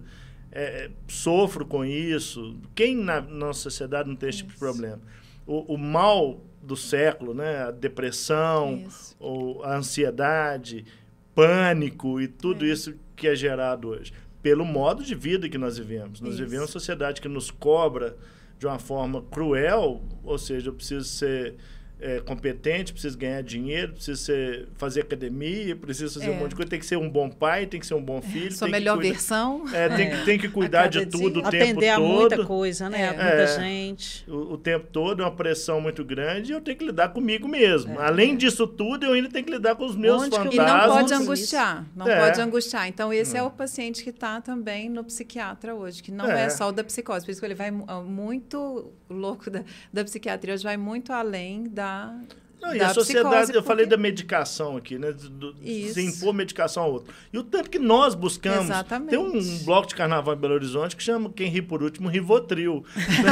[0.54, 2.56] É, sofro com isso.
[2.74, 5.02] Quem na nossa sociedade não tem esse tipo de problema?
[5.48, 7.64] O, o mal do século, né?
[7.64, 8.84] A depressão,
[9.20, 10.86] ou a ansiedade,
[11.34, 12.70] pânico e tudo é.
[12.70, 14.12] isso que é gerado hoje.
[14.44, 16.22] Pelo modo de vida que nós vivemos.
[16.22, 16.44] Nós isso.
[16.44, 18.16] vivemos uma sociedade que nos cobra
[18.60, 21.56] de uma forma cruel, ou seja, eu preciso ser
[22.00, 26.34] é, competente, precisa ganhar dinheiro, precisa ser, fazer academia, precisa fazer é.
[26.34, 26.70] um monte de coisa.
[26.70, 28.52] Tem que ser um bom pai, tem que ser um bom filho.
[28.52, 29.14] Sua melhor cuida...
[29.14, 29.64] versão.
[29.74, 31.56] É, tem, que, tem que cuidar de tudo o tempo todo.
[31.56, 33.02] Atender a muita coisa, né?
[33.02, 33.08] É.
[33.08, 33.60] Muita é.
[33.60, 34.30] gente.
[34.30, 37.48] O, o, tempo todo é uma pressão muito grande e eu tenho que lidar comigo
[37.48, 38.00] mesmo.
[38.00, 38.06] É.
[38.06, 40.56] Além disso tudo, eu ainda tenho que lidar com os meus Onde fantasmas.
[40.56, 41.86] E não pode angustiar.
[41.96, 42.20] Não é.
[42.20, 42.88] pode angustiar.
[42.88, 43.40] Então, esse hum.
[43.40, 46.50] é o paciente que está também no psiquiatra hoje, que não é.
[46.50, 47.26] só o da psicose.
[47.26, 52.20] Por isso que ele vai muito louco da, da psiquiatria, hoje vai muito além da
[52.62, 55.12] não, e a sociedade, eu falei da medicação aqui, né?
[55.12, 55.56] Do,
[55.94, 57.14] se impor medicação a outro.
[57.32, 58.66] E o tanto que nós buscamos.
[58.66, 59.12] Exatamente.
[59.12, 62.84] Tem um bloco de carnaval em Belo Horizonte que chama Quem Ri por Último, Rivotril.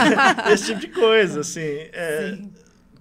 [0.51, 1.59] Esse tipo de coisa, assim.
[1.59, 2.37] É,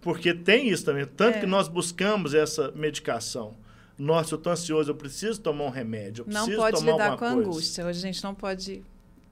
[0.00, 1.04] porque tem isso também.
[1.04, 1.40] Tanto é.
[1.40, 3.54] que nós buscamos essa medicação.
[3.98, 6.24] Nossa, eu estou ansioso, eu preciso tomar um remédio.
[6.26, 7.34] não pode lidar com a coisa.
[7.34, 7.86] angústia.
[7.86, 8.82] Hoje a gente não pode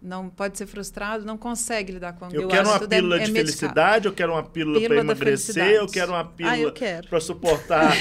[0.03, 2.45] não pode ser frustrado, não consegue lidar com a angústia.
[2.45, 5.13] Eu quero uma é pílula é, de é felicidade, eu quero uma pílula, pílula para
[5.13, 7.93] emagrecer, eu quero uma pílula ah, para suportar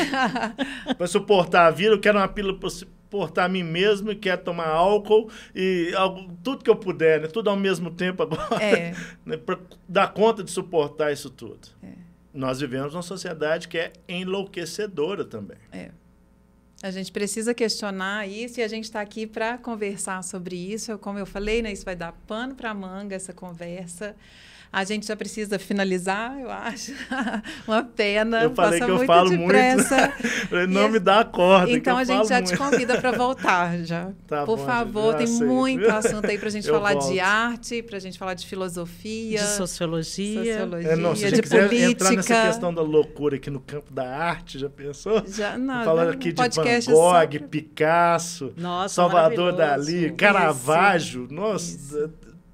[0.97, 4.41] para suportar a vida, eu quero uma pílula para suportar a mim mesmo e quero
[4.41, 7.27] tomar álcool e algo, tudo que eu puder, né?
[7.27, 8.95] tudo ao mesmo tempo agora, é.
[9.23, 9.37] né?
[9.37, 11.67] para dar conta de suportar isso tudo.
[11.83, 11.91] É.
[12.33, 15.57] Nós vivemos uma sociedade que é enlouquecedora também.
[15.71, 15.91] É.
[16.83, 20.97] A gente precisa questionar isso e a gente está aqui para conversar sobre isso.
[20.97, 24.15] Como eu falei, né, isso vai dar pano para manga essa conversa.
[24.73, 26.93] A gente já precisa finalizar, eu acho.
[27.67, 28.43] Uma pena.
[28.43, 30.13] Eu falei Passa que eu muito falo depressa.
[30.49, 30.67] muito.
[30.69, 31.69] não me dá corda.
[31.69, 32.51] Então a gente já muito.
[32.51, 34.09] te convida para voltar já.
[34.31, 35.45] Tá Por bom, favor, tem aceito.
[35.45, 37.11] muito assunto aí para a gente eu falar volto.
[37.11, 41.41] de arte, para a gente falar de filosofia, de sociologia, sociologia É, não, se de
[41.41, 41.75] política.
[41.83, 45.21] entrar nessa questão da loucura aqui no campo da arte, já pensou?
[45.27, 46.49] Já, não, Falando não, aqui de Van
[46.93, 49.51] Gogh, Picasso, Nossa, Salvador.
[49.51, 51.25] Dali, Caravaggio.
[51.25, 51.33] Isso.
[51.33, 52.09] Nossa,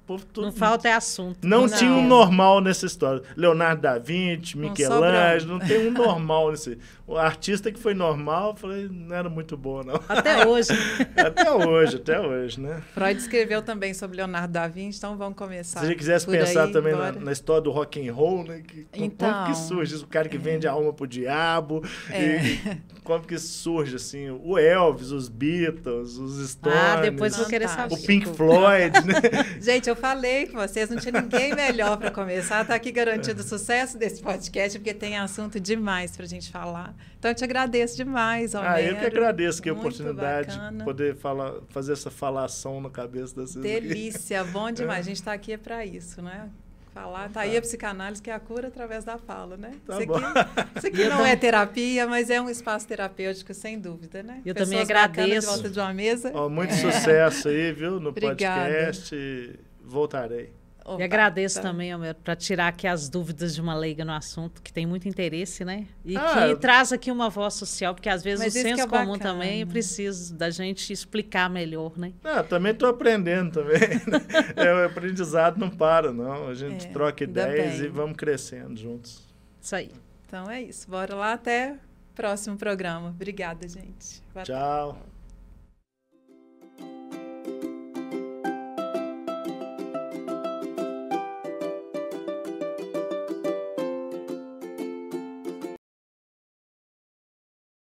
[0.08, 0.46] povo tudo.
[0.46, 1.46] Não falta é assunto.
[1.46, 1.76] Não, Não.
[1.76, 3.22] tinha um normal nessa história.
[3.36, 6.78] Leonardo da Vinci, Não Michelangelo, não tem um normal nesse.
[7.08, 9.98] O artista que foi normal, eu falei, não era muito bom, não.
[10.06, 10.68] Até hoje.
[11.16, 12.82] até hoje, até hoje, né?
[12.92, 15.80] Freud escreveu também sobre Leonardo da Vinci, então vamos começar.
[15.80, 18.60] Se gente quisesse por pensar aí, também na, na história do rock and roll, né?
[18.60, 20.04] Que, como- Então, como que surge isso?
[20.04, 21.82] O cara que vende a alma pro diabo.
[22.10, 22.42] É.
[22.44, 26.78] E, como que surge, assim, o Elvis, os Beatles, os Stones.
[26.78, 27.94] Ah, depois vou querer saber.
[27.94, 29.14] O Pink Floyd, né?
[29.62, 32.60] Gente, eu falei com vocês, não tinha ninguém melhor para começar.
[32.60, 36.94] Está aqui garantido o sucesso desse podcast, porque tem assunto demais para a gente falar.
[37.18, 38.72] Então, eu te agradeço demais, Homero.
[38.72, 40.78] Ah, eu que agradeço que a oportunidade bacana.
[40.78, 43.56] de poder falar, fazer essa falação na cabeça da vocês.
[43.56, 43.80] aqui.
[43.80, 45.00] Delícia, bom demais.
[45.00, 46.48] A gente está aqui é para isso, né?
[46.94, 49.72] Falar, tá aí a psicanálise, que é a cura através da fala, né?
[49.86, 50.16] Tá isso bom.
[50.16, 54.40] aqui, isso aqui não é terapia, mas é um espaço terapêutico, sem dúvida, né?
[54.44, 55.40] Eu também Pessoas bacanas agradeço.
[55.46, 56.32] de volta de uma mesa.
[56.34, 58.64] Ó, muito sucesso aí, viu, no Obrigada.
[58.64, 59.60] podcast.
[59.84, 60.57] voltarei.
[60.84, 61.62] Opa, e agradeço tá.
[61.62, 61.92] também,
[62.24, 65.86] para tirar aqui as dúvidas de uma leiga no assunto, que tem muito interesse, né?
[66.04, 69.12] E ah, que traz aqui uma voz social, porque às vezes o senso é comum
[69.12, 69.18] bacana.
[69.18, 72.12] também precisa da gente explicar melhor, né?
[72.24, 73.80] Ah, também estou aprendendo também.
[74.56, 76.48] é, o aprendizado não para, não.
[76.48, 79.22] A gente é, troca ideias e vamos crescendo juntos.
[79.60, 79.90] Isso aí.
[80.26, 80.88] Então é isso.
[80.88, 81.72] Bora lá até
[82.12, 83.10] o próximo programa.
[83.10, 84.22] Obrigada, gente.
[84.44, 84.98] Tchau.